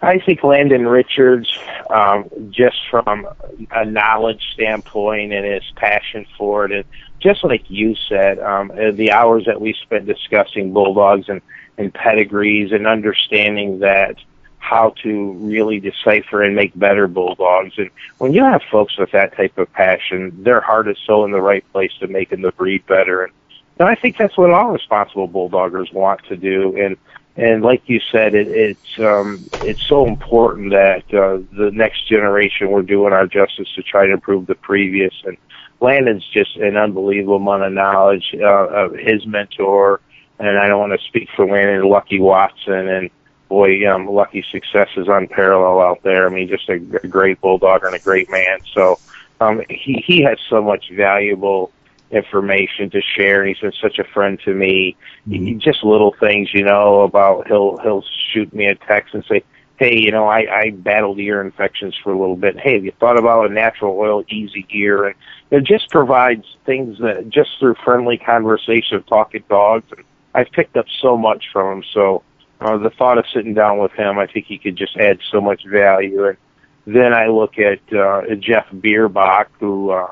I 0.03 0.19
think 0.19 0.43
Landon 0.43 0.85
Richards, 0.85 1.57
um, 1.89 2.29
just 2.49 2.77
from 2.91 3.25
a 3.71 3.85
knowledge 3.85 4.43
standpoint 4.53 5.31
and 5.31 5.45
his 5.45 5.63
passion 5.75 6.25
for 6.37 6.65
it, 6.65 6.71
and 6.73 6.85
just 7.19 7.43
like 7.43 7.69
you 7.69 7.95
said, 8.09 8.37
um, 8.39 8.69
uh, 8.71 8.91
the 8.91 9.13
hours 9.13 9.45
that 9.45 9.61
we 9.61 9.73
spent 9.81 10.05
discussing 10.05 10.73
bulldogs 10.73 11.29
and, 11.29 11.41
and 11.77 11.93
pedigrees 11.93 12.73
and 12.73 12.85
understanding 12.85 13.79
that 13.79 14.17
how 14.59 14.93
to 15.03 15.33
really 15.33 15.79
decipher 15.79 16.43
and 16.43 16.53
make 16.53 16.77
better 16.77 17.07
bulldogs. 17.07 17.73
And 17.77 17.89
when 18.17 18.33
you 18.33 18.43
have 18.43 18.61
folks 18.69 18.97
with 18.97 19.11
that 19.11 19.35
type 19.37 19.57
of 19.57 19.71
passion, 19.71 20.43
their 20.43 20.59
heart 20.59 20.89
is 20.89 20.97
so 21.05 21.23
in 21.23 21.31
the 21.31 21.41
right 21.41 21.63
place 21.71 21.91
to 21.99 22.07
making 22.07 22.41
the 22.41 22.51
breed 22.51 22.85
better. 22.87 23.23
And, 23.23 23.33
and 23.79 23.87
I 23.87 23.95
think 23.95 24.17
that's 24.17 24.37
what 24.37 24.51
all 24.51 24.71
responsible 24.71 25.27
bulldoggers 25.27 25.91
want 25.93 26.23
to 26.25 26.37
do. 26.37 26.77
And 26.77 26.97
and 27.35 27.63
like 27.63 27.81
you 27.87 27.99
said, 28.11 28.35
it, 28.35 28.47
it's 28.47 28.99
um, 28.99 29.43
it's 29.63 29.81
so 29.87 30.05
important 30.05 30.71
that 30.71 31.03
uh, 31.13 31.39
the 31.51 31.71
next 31.73 32.07
generation 32.07 32.69
we're 32.69 32.83
doing 32.83 33.13
our 33.13 33.25
justice 33.25 33.67
to 33.75 33.81
try 33.81 34.05
to 34.05 34.13
improve 34.13 34.45
the 34.45 34.55
previous. 34.55 35.13
And 35.25 35.37
Landon's 35.81 36.25
just 36.27 36.55
an 36.57 36.77
unbelievable 36.77 37.37
amount 37.37 37.63
of 37.63 37.73
knowledge 37.73 38.35
uh, 38.35 38.67
of 38.67 38.93
his 38.93 39.25
mentor, 39.25 39.99
and 40.37 40.59
I 40.59 40.67
don't 40.67 40.79
want 40.79 40.99
to 40.99 41.07
speak 41.07 41.29
for 41.35 41.47
Landon, 41.47 41.89
Lucky 41.89 42.19
Watson, 42.19 42.87
and 42.87 43.09
boy, 43.49 43.87
um, 43.91 44.07
Lucky 44.07 44.45
success 44.51 44.89
is 44.95 45.07
unparalleled 45.07 45.81
out 45.81 46.03
there. 46.03 46.27
I 46.27 46.29
mean, 46.29 46.47
just 46.47 46.69
a, 46.69 46.77
great 46.79 47.41
bulldog 47.41 47.83
and 47.83 47.95
a 47.95 47.99
great 47.99 48.29
man. 48.29 48.59
So 48.73 48.99
um, 49.41 49.63
he 49.69 50.03
he 50.05 50.21
has 50.21 50.37
so 50.49 50.61
much 50.61 50.91
valuable 50.91 51.71
information 52.13 52.89
to 52.91 53.01
share. 53.01 53.45
He's 53.45 53.57
been 53.59 53.73
such 53.81 53.97
a 53.99 54.03
friend 54.03 54.39
to 54.45 54.53
me. 54.53 54.95
Mm-hmm. 55.27 55.57
Just 55.59 55.83
little 55.83 56.15
things, 56.19 56.53
you 56.53 56.63
know, 56.63 57.01
about 57.01 57.47
he'll 57.47 57.77
he'll 57.77 58.03
shoot 58.31 58.53
me 58.53 58.67
a 58.67 58.75
text 58.75 59.13
and 59.13 59.25
say, 59.25 59.43
"Hey, 59.77 59.99
you 59.99 60.11
know, 60.11 60.27
I 60.27 60.45
I 60.51 60.69
battled 60.71 61.19
ear 61.19 61.41
infections 61.41 61.95
for 62.01 62.11
a 62.13 62.19
little 62.19 62.35
bit. 62.35 62.59
Hey, 62.59 62.75
have 62.75 62.85
you 62.85 62.93
thought 62.99 63.17
about 63.17 63.49
a 63.49 63.53
natural 63.53 63.97
oil 63.97 64.23
easy 64.29 64.65
ear?" 64.71 65.05
And 65.05 65.15
it 65.51 65.63
just 65.63 65.89
provides 65.89 66.45
things 66.65 66.99
that 66.99 67.29
just 67.29 67.51
through 67.59 67.75
friendly 67.83 68.17
conversation, 68.17 69.03
talking 69.03 69.43
dogs. 69.49 69.85
And 69.95 70.05
I've 70.35 70.51
picked 70.51 70.77
up 70.77 70.85
so 71.01 71.17
much 71.17 71.45
from 71.51 71.77
him. 71.77 71.83
So 71.93 72.23
uh, 72.61 72.77
the 72.77 72.91
thought 72.91 73.17
of 73.17 73.25
sitting 73.33 73.53
down 73.53 73.79
with 73.79 73.91
him, 73.93 74.19
I 74.19 74.27
think 74.27 74.45
he 74.45 74.57
could 74.57 74.75
just 74.75 74.95
add 74.97 75.19
so 75.31 75.41
much 75.41 75.63
value. 75.65 76.27
And 76.27 76.37
then 76.85 77.13
I 77.13 77.27
look 77.27 77.57
at 77.57 77.81
uh, 77.91 78.35
Jeff 78.35 78.67
Berenbrock, 78.71 79.47
who. 79.59 79.89
uh 79.89 80.11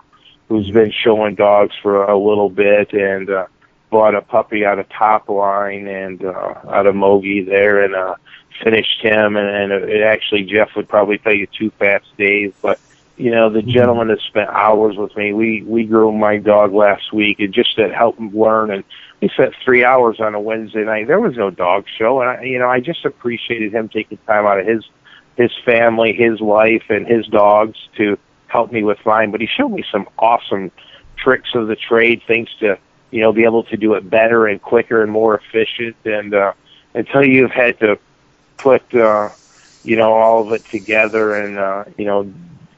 who's 0.52 0.70
been 0.70 0.92
showing 0.92 1.34
dogs 1.34 1.74
for 1.82 2.04
a 2.04 2.18
little 2.18 2.50
bit 2.50 2.92
and 2.92 3.30
uh, 3.30 3.48
bought 3.90 4.14
a 4.14 4.22
puppy 4.22 4.66
out 4.66 4.80
of 4.80 4.90
Top 4.90 5.30
Line 5.30 5.88
and 5.88 6.26
uh, 6.26 6.56
out 6.68 6.88
of 6.88 6.94
Mogi 6.94 7.46
there 7.46 7.82
and 7.82 7.96
uh, 7.96 8.16
finished 8.62 9.02
him. 9.02 9.38
And, 9.38 9.72
and 9.72 9.90
it 9.90 10.02
actually, 10.02 10.44
Jeff 10.44 10.76
would 10.76 10.90
probably 10.90 11.20
tell 11.20 11.34
you 11.34 11.48
too 11.48 11.72
fast, 11.80 12.06
Dave, 12.18 12.54
but 12.62 12.82
you 13.16 13.32
know 13.32 13.50
the 13.50 13.62
gentleman 13.62 14.10
that 14.10 14.20
spent 14.28 14.50
hours 14.50 14.98
with 14.98 15.16
me. 15.16 15.32
We 15.32 15.62
we 15.62 15.86
grew 15.86 16.12
my 16.12 16.38
dog 16.38 16.74
last 16.74 17.14
week 17.14 17.40
and 17.40 17.54
just 17.54 17.76
to 17.78 17.94
help 17.94 18.18
him 18.18 18.38
learn 18.38 18.72
and. 18.72 18.84
We 19.22 19.30
spent 19.30 19.54
three 19.64 19.86
hours 19.86 20.20
on 20.20 20.34
a 20.34 20.40
Wednesday 20.40 20.84
night. 20.84 21.06
There 21.06 21.20
was 21.20 21.38
no 21.38 21.52
dog 21.52 21.86
show, 22.00 22.22
and 22.22 22.30
I, 22.32 22.42
you 22.42 22.58
know, 22.58 22.68
I 22.68 22.80
just 22.80 23.06
appreciated 23.06 23.72
him 23.72 23.88
taking 23.88 24.18
time 24.26 24.48
out 24.48 24.60
of 24.60 24.66
his 24.66 24.84
his 25.38 25.52
family, 25.64 26.14
his 26.14 26.42
life, 26.42 26.86
and 26.90 27.06
his 27.06 27.28
dogs 27.28 27.78
to 27.98 28.18
helped 28.52 28.74
me 28.74 28.84
with 28.84 29.00
mine, 29.06 29.32
but 29.32 29.42
he 29.42 29.48
showed 29.48 29.70
me 29.70 29.84
some 29.92 30.08
awesome 30.20 30.72
tricks 31.18 31.50
of 31.56 31.68
the 31.68 31.76
trade, 31.76 32.22
things 32.28 32.50
to 32.60 32.78
you 33.12 33.22
know 33.22 33.32
be 33.32 33.44
able 33.44 33.64
to 33.64 33.78
do 33.78 33.94
it 33.94 34.10
better 34.10 34.48
and 34.48 34.62
quicker 34.62 35.02
and 35.02 35.12
more 35.12 35.38
efficient. 35.38 35.96
And 36.06 36.34
uh, 36.34 36.54
until 36.94 37.26
you've 37.26 37.52
had 37.52 37.80
to 37.80 37.98
put 38.58 38.94
uh, 38.94 39.30
you 39.84 39.96
know 39.96 40.14
all 40.14 40.46
of 40.46 40.54
it 40.54 40.66
together 40.66 41.36
and 41.36 41.58
uh, 41.58 41.86
you 41.98 42.06
know 42.06 42.32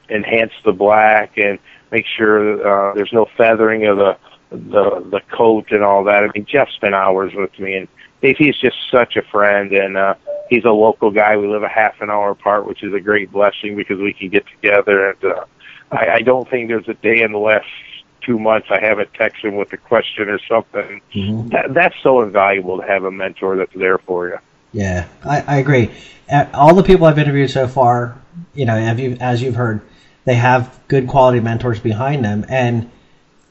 enhance 0.09 0.53
the 0.63 0.71
black 0.71 1.37
and 1.37 1.59
make 1.91 2.05
sure 2.05 2.91
uh, 2.91 2.93
there's 2.93 3.13
no 3.13 3.25
feathering 3.37 3.85
of 3.85 3.97
the 3.97 4.17
the 4.51 5.05
the 5.09 5.21
coat 5.31 5.71
and 5.71 5.83
all 5.83 6.03
that. 6.03 6.23
I 6.23 6.29
mean, 6.33 6.45
Jeff 6.45 6.69
spent 6.69 6.93
hours 6.93 7.33
with 7.33 7.57
me, 7.59 7.75
and 7.75 7.87
he's 8.21 8.57
just 8.57 8.77
such 8.91 9.15
a 9.15 9.21
friend, 9.23 9.71
and 9.71 9.97
uh, 9.97 10.15
he's 10.49 10.65
a 10.65 10.71
local 10.71 11.11
guy. 11.11 11.35
We 11.37 11.47
live 11.47 11.63
a 11.63 11.69
half 11.69 12.01
an 12.01 12.09
hour 12.09 12.31
apart, 12.31 12.67
which 12.67 12.83
is 12.83 12.93
a 12.93 12.99
great 12.99 13.31
blessing 13.31 13.75
because 13.75 13.99
we 13.99 14.13
can 14.13 14.29
get 14.29 14.45
together 14.47 15.09
and 15.09 15.23
uh, 15.23 15.45
I, 15.93 16.15
I 16.15 16.21
don't 16.21 16.49
think 16.49 16.67
there's 16.67 16.87
a 16.87 16.93
day 16.95 17.21
in 17.21 17.31
the 17.31 17.39
last 17.39 17.67
two 18.21 18.39
months 18.39 18.67
I 18.69 18.79
haven't 18.79 19.13
texted 19.13 19.45
him 19.45 19.55
with 19.55 19.71
a 19.73 19.77
question 19.77 20.29
or 20.29 20.39
something. 20.47 21.01
Mm-hmm. 21.13 21.49
That, 21.49 21.73
that's 21.73 21.95
so 22.01 22.21
invaluable 22.21 22.77
to 22.77 22.87
have 22.87 23.03
a 23.03 23.11
mentor 23.11 23.57
that's 23.57 23.73
there 23.75 23.97
for 23.97 24.29
you. 24.29 24.37
Yeah, 24.71 25.07
I, 25.23 25.41
I 25.41 25.57
agree. 25.57 25.91
All 26.53 26.73
the 26.73 26.83
people 26.83 27.05
I've 27.05 27.19
interviewed 27.19 27.51
so 27.51 27.67
far, 27.67 28.17
you 28.53 28.65
know, 28.65 28.77
you, 28.93 29.17
as 29.19 29.41
you've 29.41 29.55
heard, 29.55 29.81
they 30.25 30.35
have 30.35 30.79
good 30.87 31.07
quality 31.07 31.39
mentors 31.41 31.79
behind 31.79 32.25
them, 32.25 32.45
and 32.49 32.89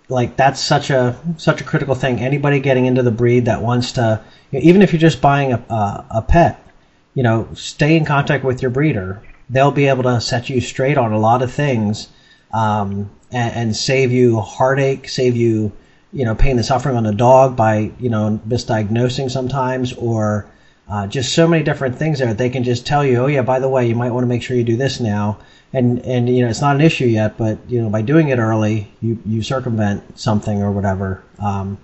like 0.09 0.37
that's 0.37 0.61
such 0.61 0.91
a 0.91 1.21
such 1.37 1.61
a 1.61 1.65
critical 1.65 1.95
thing. 1.95 2.19
Anybody 2.19 2.61
getting 2.61 2.87
into 2.87 3.03
the 3.03 3.11
breed 3.11 3.45
that 3.45 3.63
wants 3.63 3.93
to, 3.93 4.25
you 4.51 4.59
know, 4.59 4.65
even 4.65 4.83
if 4.83 4.93
you're 4.93 5.01
just 5.01 5.21
buying 5.21 5.53
a, 5.53 5.59
a, 5.69 6.07
a 6.11 6.23
pet, 6.23 6.67
you 7.15 7.23
know, 7.23 7.49
stay 7.55 7.97
in 7.97 8.05
contact 8.05 8.43
with 8.43 8.63
your 8.63 8.71
breeder. 8.71 9.23
They'll 9.51 9.71
be 9.71 9.87
able 9.87 10.05
to 10.05 10.21
set 10.21 10.49
you 10.49 10.61
straight 10.61 10.97
on 10.97 11.13
a 11.13 11.19
lot 11.19 11.43
of 11.43 11.53
things, 11.53 12.09
um, 12.53 13.11
and, 13.31 13.55
and 13.55 13.77
save 13.77 14.13
you 14.13 14.41
heartache, 14.41 15.09
save 15.09 15.37
you, 15.37 15.73
you 16.13 16.25
know, 16.25 16.35
pain 16.35 16.57
and 16.57 16.65
suffering 16.65 16.97
on 16.97 17.05
the 17.05 17.15
dog 17.15 17.57
by 17.57 17.93
you 17.99 18.11
know 18.11 18.41
misdiagnosing 18.47 19.31
sometimes 19.31 19.93
or 19.95 20.47
uh, 20.89 21.07
just 21.07 21.35
so 21.35 21.47
many 21.49 21.63
different 21.63 21.97
things 21.97 22.19
there. 22.19 22.35
They 22.35 22.51
can 22.51 22.65
just 22.65 22.87
tell 22.87 23.05
you, 23.05 23.17
oh 23.19 23.27
yeah, 23.27 23.43
by 23.43 23.61
the 23.61 23.69
way, 23.69 23.87
you 23.87 23.95
might 23.95 24.11
want 24.11 24.25
to 24.25 24.29
make 24.29 24.43
sure 24.43 24.57
you 24.57 24.65
do 24.65 24.77
this 24.77 25.01
now. 25.01 25.39
And 25.73 26.01
and 26.01 26.29
you 26.29 26.43
know 26.43 26.51
it's 26.51 26.61
not 26.61 26.77
an 26.77 26.83
issue 26.83 27.07
yet, 27.07 27.39
but 27.39 27.59
you 27.67 27.81
know 27.81 27.89
by 27.89 28.03
doing 28.03 28.29
it 28.29 28.39
early, 28.39 28.93
you 29.01 29.19
you 29.25 29.43
circumvent 29.43 30.19
something 30.19 30.63
or 30.63 30.71
whatever. 30.71 31.23
Um, 31.39 31.79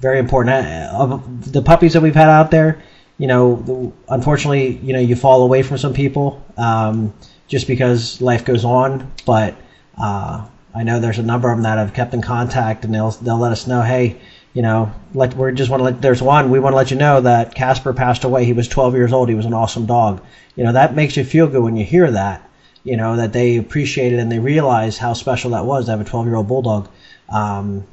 very 0.00 0.18
important. 0.18 0.66
Uh, 0.66 0.90
of 0.92 1.52
the 1.52 1.62
puppies 1.62 1.94
that 1.94 2.02
we've 2.02 2.14
had 2.14 2.28
out 2.28 2.50
there, 2.50 2.82
you 3.18 3.26
know, 3.26 3.94
unfortunately, 4.08 4.78
you 4.82 4.92
know, 4.92 4.98
you 4.98 5.16
fall 5.16 5.42
away 5.42 5.62
from 5.62 5.78
some 5.78 5.92
people 5.94 6.44
um, 6.56 7.14
just 7.48 7.66
because 7.66 8.20
life 8.20 8.44
goes 8.44 8.64
on. 8.64 9.10
But 9.24 9.56
uh, 10.00 10.46
I 10.74 10.82
know 10.82 11.00
there's 11.00 11.18
a 11.18 11.22
number 11.22 11.50
of 11.50 11.56
them 11.56 11.64
that 11.64 11.78
have 11.78 11.92
kept 11.92 12.14
in 12.14 12.22
contact, 12.22 12.84
and 12.84 12.94
they'll 12.94 13.10
they'll 13.10 13.38
let 13.38 13.52
us 13.52 13.66
know, 13.66 13.82
hey, 13.82 14.16
you 14.54 14.62
know, 14.62 14.92
let 15.14 15.34
we 15.34 15.52
just 15.52 15.70
want 15.70 15.80
to 15.80 15.84
let. 15.84 16.00
There's 16.00 16.22
one 16.22 16.50
we 16.50 16.60
want 16.60 16.72
to 16.72 16.76
let 16.76 16.90
you 16.90 16.96
know 16.96 17.20
that 17.20 17.54
Casper 17.54 17.92
passed 17.92 18.24
away. 18.24 18.44
He 18.44 18.52
was 18.52 18.68
12 18.68 18.94
years 18.94 19.12
old. 19.12 19.28
He 19.28 19.34
was 19.34 19.46
an 19.46 19.54
awesome 19.54 19.86
dog. 19.86 20.22
You 20.56 20.64
know, 20.64 20.72
that 20.72 20.94
makes 20.94 21.16
you 21.16 21.24
feel 21.24 21.48
good 21.48 21.62
when 21.62 21.76
you 21.76 21.84
hear 21.84 22.10
that. 22.10 22.48
You 22.82 22.96
know 22.96 23.16
that 23.16 23.32
they 23.32 23.56
appreciate 23.58 24.12
it 24.12 24.18
and 24.18 24.32
they 24.32 24.38
realize 24.38 24.96
how 24.96 25.12
special 25.12 25.50
that 25.50 25.66
was 25.66 25.84
to 25.84 25.90
have 25.90 26.00
a 26.00 26.04
12 26.04 26.26
year 26.26 26.36
old 26.36 26.48
bulldog. 26.48 26.88
Um, 27.28 27.84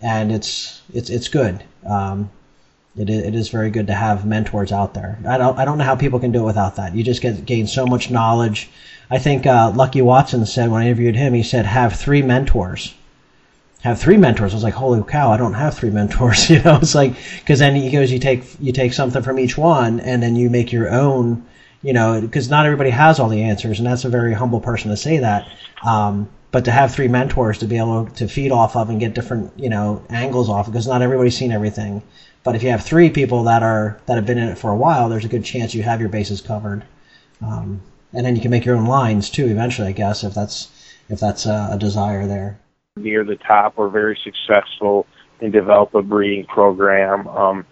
and 0.00 0.30
it's 0.30 0.82
it's 0.92 1.10
it's 1.10 1.28
good. 1.28 1.64
Um, 1.84 2.30
it 2.98 3.10
is, 3.10 3.24
it 3.24 3.34
is 3.34 3.48
very 3.48 3.70
good 3.70 3.86
to 3.88 3.94
have 3.94 4.26
mentors 4.26 4.72
out 4.72 4.94
there. 4.94 5.18
I 5.26 5.38
don't 5.38 5.58
I 5.58 5.64
don't 5.64 5.78
know 5.78 5.84
how 5.84 5.96
people 5.96 6.18
can 6.18 6.32
do 6.32 6.42
it 6.42 6.46
without 6.46 6.76
that. 6.76 6.94
You 6.94 7.02
just 7.02 7.22
get 7.22 7.44
gain 7.44 7.66
so 7.66 7.86
much 7.86 8.10
knowledge. 8.10 8.70
I 9.10 9.18
think 9.18 9.46
uh, 9.46 9.72
Lucky 9.74 10.02
Watson 10.02 10.44
said 10.46 10.70
when 10.70 10.82
I 10.82 10.86
interviewed 10.86 11.16
him, 11.16 11.34
he 11.34 11.42
said 11.42 11.66
have 11.66 11.94
three 11.94 12.22
mentors 12.22 12.94
have 13.86 14.00
three 14.00 14.16
mentors. 14.16 14.52
I 14.52 14.56
was 14.56 14.64
like, 14.64 14.74
holy 14.74 15.02
cow, 15.02 15.30
I 15.30 15.36
don't 15.36 15.54
have 15.54 15.74
three 15.74 15.90
mentors. 16.00 16.50
You 16.56 16.62
know, 16.62 16.76
it's 16.76 16.94
like 16.94 17.14
because 17.38 17.58
then 17.58 17.74
he 17.74 17.90
goes, 17.90 18.10
you 18.10 18.18
take 18.18 18.44
you 18.60 18.72
take 18.72 18.92
something 18.92 19.22
from 19.22 19.38
each 19.38 19.56
one, 19.56 20.00
and 20.00 20.22
then 20.22 20.36
you 20.36 20.50
make 20.50 20.72
your 20.72 20.90
own. 20.90 21.46
You 21.82 21.92
know, 21.92 22.20
because 22.20 22.48
not 22.48 22.66
everybody 22.66 22.90
has 22.90 23.20
all 23.20 23.28
the 23.28 23.42
answers, 23.42 23.78
and 23.78 23.86
that's 23.86 24.04
a 24.04 24.08
very 24.08 24.32
humble 24.32 24.60
person 24.60 24.90
to 24.90 24.96
say 24.96 25.18
that. 25.18 25.46
Um, 25.84 26.28
but 26.50 26.64
to 26.64 26.72
have 26.72 26.92
three 26.92 27.06
mentors 27.06 27.58
to 27.58 27.66
be 27.66 27.76
able 27.76 28.06
to 28.06 28.26
feed 28.26 28.50
off 28.50 28.76
of 28.76 28.88
and 28.90 28.98
get 28.98 29.14
different 29.14 29.52
you 29.56 29.68
know 29.68 30.02
angles 30.08 30.48
off, 30.48 30.66
because 30.66 30.86
not 30.86 31.02
everybody's 31.02 31.36
seen 31.36 31.52
everything. 31.52 32.02
But 32.46 32.54
if 32.54 32.62
you 32.62 32.70
have 32.70 32.84
three 32.84 33.10
people 33.10 33.42
that 33.42 33.64
are 33.64 34.00
that 34.06 34.14
have 34.14 34.24
been 34.24 34.38
in 34.38 34.48
it 34.48 34.56
for 34.56 34.70
a 34.70 34.76
while, 34.76 35.08
there's 35.08 35.24
a 35.24 35.28
good 35.28 35.44
chance 35.44 35.74
you 35.74 35.82
have 35.82 36.00
your 36.00 36.08
bases 36.08 36.40
covered. 36.40 36.84
Um, 37.42 37.82
and 38.12 38.24
then 38.24 38.36
you 38.36 38.40
can 38.40 38.52
make 38.52 38.64
your 38.64 38.76
own 38.76 38.86
lines 38.86 39.28
too 39.28 39.46
eventually, 39.46 39.88
I 39.88 39.92
guess, 39.92 40.22
if 40.22 40.32
that's 40.32 40.70
if 41.08 41.18
that's 41.18 41.44
a, 41.44 41.70
a 41.72 41.78
desire 41.78 42.26
there 42.26 42.60
near 42.96 43.24
the 43.24 43.36
top 43.36 43.74
or 43.76 43.88
very 43.88 44.18
successful 44.22 45.06
and 45.40 45.52
develop 45.52 45.94
a 45.94 46.02
breeding 46.02 46.46
program. 46.46 47.28
Um, 47.28 47.66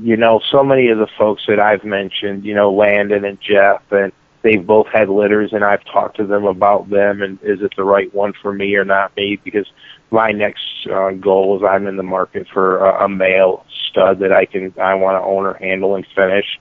you 0.00 0.16
know, 0.16 0.40
so 0.50 0.62
many 0.62 0.88
of 0.90 0.98
the 0.98 1.08
folks 1.18 1.42
that 1.48 1.58
I've 1.58 1.84
mentioned, 1.84 2.44
you 2.44 2.54
know, 2.54 2.72
Landon 2.72 3.24
and 3.24 3.38
Jeff, 3.40 3.82
and 3.90 4.12
they've 4.42 4.64
both 4.64 4.86
had 4.88 5.08
litters, 5.08 5.52
and 5.52 5.64
I've 5.64 5.84
talked 5.84 6.16
to 6.16 6.26
them 6.26 6.44
about 6.44 6.88
them 6.88 7.22
and 7.22 7.38
is 7.42 7.60
it 7.62 7.74
the 7.76 7.84
right 7.84 8.12
one 8.14 8.32
for 8.32 8.52
me 8.52 8.74
or 8.76 8.84
not 8.84 9.16
me? 9.16 9.38
Because 9.42 9.70
my 10.10 10.32
next 10.32 10.64
uh, 10.90 11.10
goal 11.10 11.56
is 11.56 11.62
I'm 11.62 11.86
in 11.86 11.96
the 11.96 12.02
market 12.02 12.48
for 12.52 12.84
a, 12.84 13.04
a 13.04 13.08
male 13.08 13.64
stud 13.88 14.20
that 14.20 14.32
I 14.32 14.44
can 14.44 14.74
I 14.80 14.94
want 14.94 15.16
to 15.16 15.26
own 15.26 15.46
or 15.46 15.54
handle 15.54 15.94
and 15.94 16.06
finish. 16.14 16.58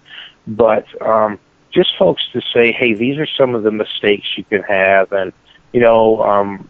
But 0.48 0.86
um, 1.02 1.39
just 1.72 1.98
folks 1.98 2.24
to 2.34 2.42
say, 2.54 2.72
hey, 2.72 2.94
these 2.94 3.18
are 3.18 3.28
some 3.38 3.56
of 3.56 3.63
the 3.63 3.72
mistakes 3.72 4.28
you 4.38 4.44
can 4.44 4.63
have, 4.63 5.12
and 5.12 5.34
you 5.72 5.82
know, 5.82 6.22
um, 6.24 6.70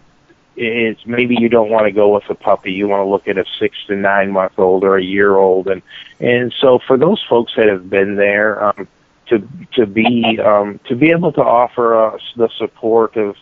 it's 0.56 1.06
maybe 1.06 1.38
you 1.39 1.48
don't 1.48 1.69
want 1.69 1.86
to 1.86 1.91
go 1.91 2.13
with 2.13 2.30
a 2.30 2.36
puppy. 2.36 2.74
You 2.74 2.88
want 2.88 3.02
to 3.02 3.10
look 3.10 3.28
at 3.28 3.38
a 3.38 3.45
six 3.60 3.78
to 3.88 3.95
nine 3.95 4.32
month 4.32 4.60
old 4.60 4.84
or 4.84 4.98
a 4.98 5.04
year 5.04 5.36
old, 5.36 5.67
and 5.67 5.82
and 6.19 6.54
so 6.60 6.80
for 6.80 6.98
those 6.98 7.24
folks 7.30 7.54
that 7.56 7.67
have 7.67 7.89
been 7.89 8.15
there, 8.15 8.63
um, 8.63 8.88
to 9.30 9.48
to 9.74 9.86
be 9.86 10.39
um, 10.39 10.80
to 10.88 10.96
be 10.96 11.12
able 11.12 11.32
to 11.34 11.42
offer 11.42 11.96
us 11.96 12.22
the 12.36 12.50
support 12.58 13.15
of 13.18 13.36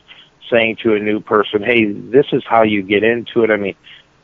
saying 0.49 0.77
to 0.77 0.93
a 0.95 0.99
new 0.99 1.19
person, 1.19 1.61
hey, 1.61 1.91
this 1.91 2.25
is 2.31 2.43
how 2.45 2.63
you 2.63 2.81
get 2.81 3.03
into 3.03 3.43
it. 3.43 3.51
I 3.51 3.57
mean, 3.57 3.75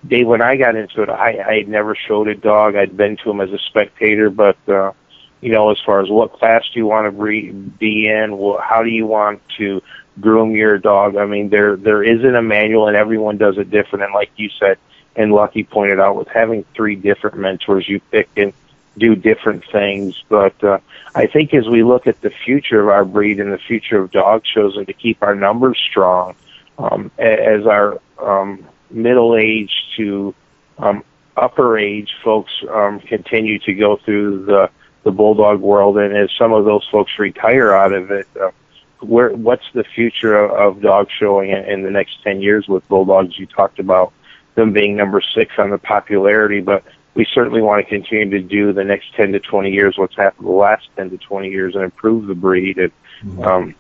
Dave, 0.08 0.28
when 0.28 0.42
I 0.42 0.56
got 0.56 0.76
into 0.76 1.02
it, 1.04 1.10
I 1.10 1.40
I 1.46 1.58
had 1.58 1.68
never 1.68 1.96
showed 1.96 2.28
a 2.28 2.36
dog. 2.36 2.76
I'd 2.76 2.96
been 2.96 3.18
to 3.18 3.32
him 3.32 3.42
as 3.42 3.52
a 3.52 3.60
spectator, 3.60 4.30
but 4.30 4.58
uh, 4.68 4.94
you 5.42 5.52
know, 5.52 5.72
as 5.72 5.78
far 5.86 6.02
as 6.02 6.10
what 6.10 6.34
class 6.34 6.64
do 6.74 6.80
you 6.80 6.86
want 6.86 7.14
to 7.14 7.54
be 7.54 8.08
in, 8.08 8.38
well, 8.38 8.60
how 8.64 8.84
do 8.84 8.90
you 8.90 9.06
want 9.06 9.42
to 9.58 9.82
groom 10.20 10.52
your 10.52 10.78
dog. 10.78 11.16
I 11.16 11.26
mean, 11.26 11.50
there 11.50 11.76
there 11.76 12.04
isn't 12.04 12.36
a 12.36 12.42
manual, 12.42 12.88
and 12.88 12.96
everyone 12.96 13.38
does 13.38 13.58
it 13.58 13.70
different. 13.70 14.06
And 14.06 14.14
like 14.14 14.32
you 14.36 14.50
said, 14.60 14.78
and 15.16 15.32
Lucky 15.32 15.64
pointed 15.64 16.00
out, 16.00 16.16
with 16.16 16.28
having 16.28 16.66
three 16.76 16.96
different 16.96 17.38
mentors, 17.38 17.88
you 17.88 18.00
pick 18.12 18.30
and 18.38 18.54
do 18.98 19.16
different 19.16 19.64
things. 19.72 20.24
But 20.30 20.62
uh, 20.64 20.80
I 21.16 21.28
think 21.28 21.54
as 21.54 21.68
we 21.68 21.84
look 21.84 22.08
at 22.08 22.22
the 22.22 22.30
future 22.30 22.82
of 22.82 22.90
our 22.90 23.06
breed 23.06 23.40
and 23.40 23.52
the 23.52 23.58
future 23.58 24.00
of 24.02 24.12
dog 24.12 24.44
shows, 24.46 24.78
and 24.78 24.88
to 24.88 24.94
keep 24.94 25.22
our 25.22 25.36
numbers 25.36 25.80
strong, 25.90 26.36
um, 26.78 27.12
as 27.18 27.66
our 27.66 28.00
um, 28.20 28.66
middle 28.90 29.36
age 29.36 29.72
to 29.98 30.34
um, 30.78 31.04
upper 31.36 31.78
age 31.78 32.12
folks 32.24 32.52
um, 32.70 33.00
continue 33.00 33.60
to 33.60 33.74
go 33.74 33.98
through 33.98 34.46
the 34.46 34.70
the 35.04 35.12
bulldog 35.12 35.60
world, 35.60 35.98
and 35.98 36.16
as 36.16 36.30
some 36.38 36.54
of 36.54 36.64
those 36.64 36.88
folks 36.90 37.12
retire 37.20 37.74
out 37.74 37.94
of 37.94 38.12
it. 38.12 38.28
Uh, 38.40 38.52
where 39.02 39.32
what's 39.34 39.66
the 39.74 39.84
future 39.84 40.34
of, 40.34 40.78
of 40.78 40.82
dog 40.82 41.10
showing 41.20 41.50
in, 41.50 41.66
in 41.66 41.84
the 41.84 41.92
next 41.92 42.24
10 42.24 42.42
years 42.42 42.70
with 42.70 42.88
bulldogs 42.88 43.38
you 43.38 43.46
talked 43.46 43.80
about 43.80 44.14
them 44.56 44.72
being 44.72 44.96
number 44.96 45.22
six 45.22 45.54
on 45.58 45.72
the 45.72 45.78
popularity 45.78 46.62
but 46.62 46.86
we 47.16 47.26
certainly 47.34 47.62
want 47.62 47.84
to 47.84 47.90
continue 47.90 48.30
to 48.30 48.42
do 48.42 48.74
the 48.74 48.84
next 48.84 49.14
10 49.16 49.34
to 49.34 49.40
20 49.40 49.72
years 49.72 49.98
what's 49.98 50.16
happened 50.16 50.48
the 50.48 50.52
last 50.52 50.88
10 50.96 51.12
to 51.12 51.18
20 51.18 51.50
years 51.50 51.76
and 51.76 51.84
improve 51.84 52.28
the 52.28 52.36
breed 52.36 52.78
and 52.78 52.92
mm-hmm. 53.24 53.44
um 53.44 53.76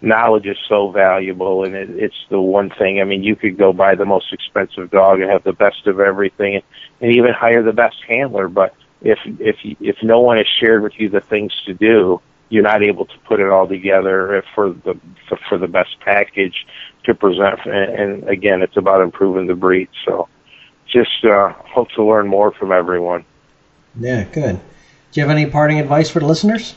knowledge 0.00 0.46
is 0.46 0.58
so 0.68 0.90
valuable 0.90 1.64
and 1.64 1.74
it, 1.74 1.88
it's 1.90 2.26
the 2.28 2.40
one 2.40 2.68
thing 2.70 3.00
i 3.00 3.04
mean 3.04 3.22
you 3.22 3.34
could 3.34 3.56
go 3.56 3.72
buy 3.72 3.94
the 3.94 4.04
most 4.04 4.32
expensive 4.32 4.90
dog 4.90 5.20
and 5.20 5.30
have 5.30 5.44
the 5.44 5.52
best 5.52 5.86
of 5.86 5.98
everything 5.98 6.56
and, 6.56 6.64
and 7.00 7.12
even 7.12 7.32
hire 7.32 7.62
the 7.62 7.72
best 7.72 7.96
handler 8.06 8.48
but 8.48 8.74
if 9.00 9.18
if 9.38 9.56
if 9.62 9.96
no 10.02 10.20
one 10.20 10.36
has 10.36 10.46
shared 10.60 10.82
with 10.82 10.92
you 10.98 11.08
the 11.08 11.20
things 11.22 11.52
to 11.64 11.72
do 11.72 12.20
you're 12.50 12.62
not 12.62 12.82
able 12.82 13.06
to 13.06 13.18
put 13.26 13.40
it 13.40 13.48
all 13.48 13.66
together 13.66 14.44
for 14.54 14.70
the 14.70 14.98
for, 15.28 15.38
for 15.48 15.58
the 15.58 15.66
best 15.66 15.98
package 16.00 16.66
to 17.04 17.14
present. 17.14 17.60
And, 17.64 17.94
and 17.94 18.28
again, 18.28 18.62
it's 18.62 18.76
about 18.76 19.00
improving 19.00 19.46
the 19.46 19.54
breed. 19.54 19.88
So 20.04 20.28
just 20.94 21.24
uh, 21.24 21.52
hope 21.52 21.90
to 21.90 22.04
learn 22.04 22.26
more 22.28 22.52
from 22.52 22.72
everyone. 22.72 23.24
Yeah, 23.98 24.24
good. 24.24 24.56
Do 24.56 25.20
you 25.20 25.26
have 25.26 25.36
any 25.36 25.50
parting 25.50 25.78
advice 25.78 26.08
for 26.08 26.20
the 26.20 26.26
listeners? 26.26 26.74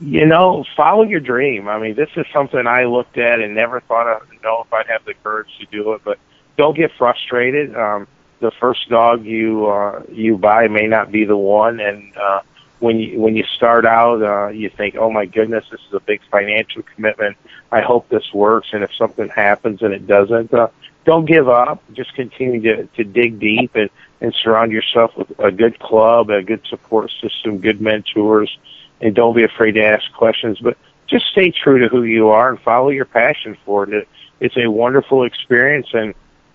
You 0.00 0.26
know, 0.26 0.64
follow 0.76 1.04
your 1.04 1.20
dream. 1.20 1.68
I 1.68 1.78
mean, 1.78 1.94
this 1.94 2.10
is 2.16 2.26
something 2.32 2.66
I 2.66 2.84
looked 2.84 3.16
at 3.16 3.40
and 3.40 3.54
never 3.54 3.80
thought 3.80 4.08
of 4.08 4.28
know 4.44 4.62
if 4.64 4.72
I'd 4.72 4.86
have 4.86 5.04
the 5.04 5.14
courage 5.14 5.48
to 5.58 5.66
do 5.66 5.94
it. 5.94 6.02
But 6.04 6.18
don't 6.56 6.76
get 6.76 6.92
frustrated. 6.96 7.74
Um, 7.74 8.06
the 8.40 8.52
first 8.52 8.88
dog 8.88 9.24
you 9.24 9.66
uh, 9.66 10.02
you 10.12 10.36
buy 10.36 10.68
may 10.68 10.86
not 10.86 11.10
be 11.10 11.24
the 11.24 11.36
one, 11.36 11.80
and 11.80 12.16
uh, 12.16 12.40
when 12.78 12.98
you 12.98 13.18
when 13.18 13.34
you 13.34 13.44
start 13.56 13.86
out, 13.86 14.22
uh, 14.22 14.48
you 14.48 14.68
think, 14.68 14.96
"Oh 14.96 15.10
my 15.10 15.24
goodness, 15.24 15.64
this 15.70 15.80
is 15.88 15.94
a 15.94 16.00
big 16.00 16.20
financial 16.30 16.82
commitment. 16.94 17.36
I 17.72 17.80
hope 17.80 18.08
this 18.08 18.32
works." 18.32 18.68
And 18.72 18.84
if 18.84 18.94
something 18.94 19.28
happens 19.28 19.82
and 19.82 19.92
it 19.92 20.06
doesn't, 20.06 20.52
uh, 20.52 20.68
don't 21.04 21.26
give 21.26 21.48
up. 21.48 21.82
Just 21.92 22.14
continue 22.14 22.60
to 22.62 22.86
to 22.96 23.04
dig 23.04 23.38
deep 23.38 23.74
and 23.74 23.90
and 24.20 24.34
surround 24.34 24.72
yourself 24.72 25.16
with 25.16 25.38
a 25.38 25.52
good 25.52 25.78
club, 25.78 26.30
a 26.30 26.42
good 26.42 26.64
support 26.68 27.10
system, 27.20 27.58
good 27.58 27.80
mentors, 27.80 28.56
and 29.00 29.14
don't 29.14 29.36
be 29.36 29.44
afraid 29.44 29.72
to 29.72 29.84
ask 29.84 30.10
questions. 30.12 30.58
But 30.60 30.78
just 31.06 31.26
stay 31.26 31.50
true 31.50 31.78
to 31.80 31.88
who 31.88 32.04
you 32.04 32.28
are 32.28 32.50
and 32.50 32.60
follow 32.60 32.88
your 32.88 33.04
passion 33.04 33.56
for 33.64 33.88
it. 33.88 34.08
It's 34.40 34.56
a 34.56 34.68
wonderful 34.70 35.24
experience 35.24 35.88
and 35.92 36.14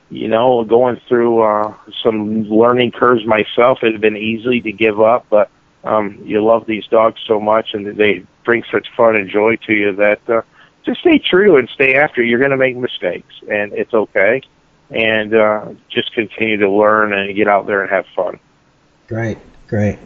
you 0.10 0.28
know, 0.28 0.64
going 0.64 1.00
through 1.08 1.42
uh, 1.42 1.74
some 2.02 2.44
learning 2.44 2.92
curves 2.92 3.26
myself, 3.26 3.84
it 3.84 3.92
had 3.92 4.02
been 4.02 4.18
easy 4.18 4.60
to 4.62 4.72
give 4.72 5.00
up, 5.00 5.28
but 5.30 5.50
um, 5.84 6.20
you 6.26 6.44
love 6.44 6.66
these 6.66 6.86
dogs 6.88 7.22
so 7.28 7.40
much 7.40 7.74
and 7.74 7.96
they 7.96 8.26
bring 8.44 8.64
such 8.72 8.88
fun 8.98 9.16
and 9.16 9.30
joy 9.30 9.56
to 9.68 9.74
you 9.74 9.96
that 9.96 10.28
uh, 10.28 10.42
just 10.86 11.02
stay 11.02 11.20
true 11.20 11.58
and 11.58 11.70
stay 11.70 11.96
after. 11.96 12.24
You're 12.24 12.40
going 12.40 12.52
to 12.52 12.58
make 12.58 12.76
mistakes 12.76 13.34
and 13.50 13.74
it's 13.74 13.94
okay. 13.94 14.42
And 14.90 15.36
uh, 15.36 15.74
just 15.90 16.14
continue 16.14 16.58
to 16.58 16.70
learn 16.70 17.14
and 17.14 17.36
get 17.36 17.48
out 17.48 17.68
there 17.68 17.82
and 17.82 17.92
have 17.92 18.06
fun. 18.16 18.40
Great, 19.08 19.38
great. 19.68 20.00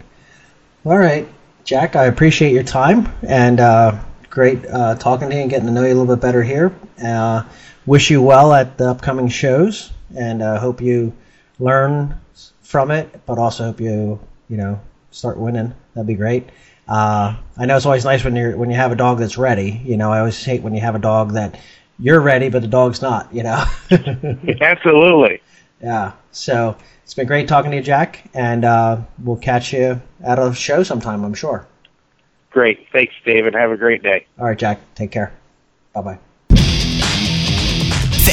All 0.86 0.98
right. 0.98 1.28
Jack, 1.64 1.96
I 1.96 2.06
appreciate 2.06 2.52
your 2.52 2.64
time 2.64 3.14
and 3.22 3.62
uh, 3.62 3.98
great 4.30 4.66
uh, 4.66 4.96
talking 4.96 5.30
to 5.30 5.36
you 5.36 5.42
and 5.42 5.50
getting 5.50 5.68
to 5.68 5.72
know 5.72 5.86
you 5.86 5.94
a 5.94 5.96
little 5.96 6.14
bit 6.16 6.22
better 6.22 6.44
here. 6.44 6.76
Uh, 7.02 7.44
wish 7.86 8.12
you 8.12 8.22
well 8.22 8.52
at 8.54 8.78
the 8.78 8.90
upcoming 8.90 9.30
shows 9.30 9.92
and 10.16 10.42
uh, 10.42 10.60
hope 10.60 10.82
you 10.82 11.14
learn 11.60 12.20
from 12.62 12.92
it, 12.92 13.26
but 13.26 13.38
also 13.38 13.66
hope 13.66 13.80
you 13.80 14.20
you 14.50 14.58
know 14.58 14.80
start 15.12 15.38
winning. 15.38 15.74
That'd 15.94 16.08
be 16.08 16.16
great. 16.16 16.50
Uh, 16.88 17.36
I 17.58 17.66
know 17.66 17.78
it's 17.78 17.86
always 17.86 18.06
nice 18.06 18.24
when 18.24 18.36
you're 18.36 18.58
when 18.58 18.70
you 18.70 18.76
have 18.76 18.92
a 18.92 18.96
dog 18.96 19.20
that's 19.20 19.38
ready. 19.38 19.82
You 19.86 19.98
know, 19.98 20.12
I 20.12 20.20
always 20.20 20.44
hate 20.44 20.62
when 20.62 20.74
you 20.74 20.82
have 20.82 20.96
a 20.96 21.00
dog 21.00 21.34
that 21.34 21.60
you're 22.00 22.20
ready, 22.20 22.50
but 22.50 22.62
the 22.62 22.68
dog's 22.68 23.02
not. 23.02 23.34
You 23.34 23.44
know. 23.44 23.64
Absolutely. 24.62 25.42
Yeah. 25.82 26.14
So 26.32 26.76
it's 27.04 27.14
been 27.14 27.28
great 27.28 27.48
talking 27.48 27.72
to 27.72 27.78
you, 27.78 27.84
Jack, 27.84 28.30
and 28.34 28.66
uh, 28.66 29.02
we'll 29.24 29.38
catch 29.38 29.74
you 29.74 30.02
at 30.24 30.40
a 30.40 30.54
show 30.54 30.84
sometime. 30.84 31.24
I'm 31.24 31.34
sure. 31.34 31.68
Great. 32.52 32.88
Thanks, 32.92 33.14
David. 33.26 33.56
Have 33.56 33.72
a 33.72 33.78
great 33.78 34.04
day. 34.04 34.26
All 34.40 34.46
right, 34.46 34.58
Jack. 34.58 34.80
Take 34.96 35.12
care. 35.12 35.34
Bye 35.94 36.02
bye. 36.02 36.20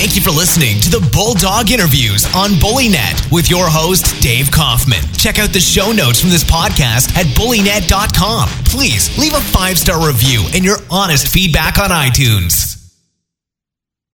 Thank 0.01 0.17
you 0.17 0.23
for 0.23 0.31
listening 0.31 0.81
to 0.81 0.89
the 0.89 1.07
Bulldog 1.13 1.71
Interviews 1.71 2.25
on 2.35 2.53
BullyNet 2.53 3.31
with 3.31 3.51
your 3.51 3.67
host, 3.69 4.23
Dave 4.23 4.51
Kaufman. 4.51 5.05
Check 5.13 5.39
out 5.39 5.53
the 5.53 5.61
show 5.61 5.93
notes 5.93 6.23
from 6.23 6.31
this 6.31 6.43
podcast 6.43 7.15
at 7.17 7.27
bullynet.com. 7.37 8.49
Please 8.65 9.19
leave 9.19 9.35
a 9.35 9.41
five 9.41 9.79
star 9.79 10.07
review 10.07 10.47
and 10.55 10.65
your 10.65 10.79
honest 10.91 11.29
feedback 11.29 11.77
on 11.77 11.91
iTunes. 11.91 12.80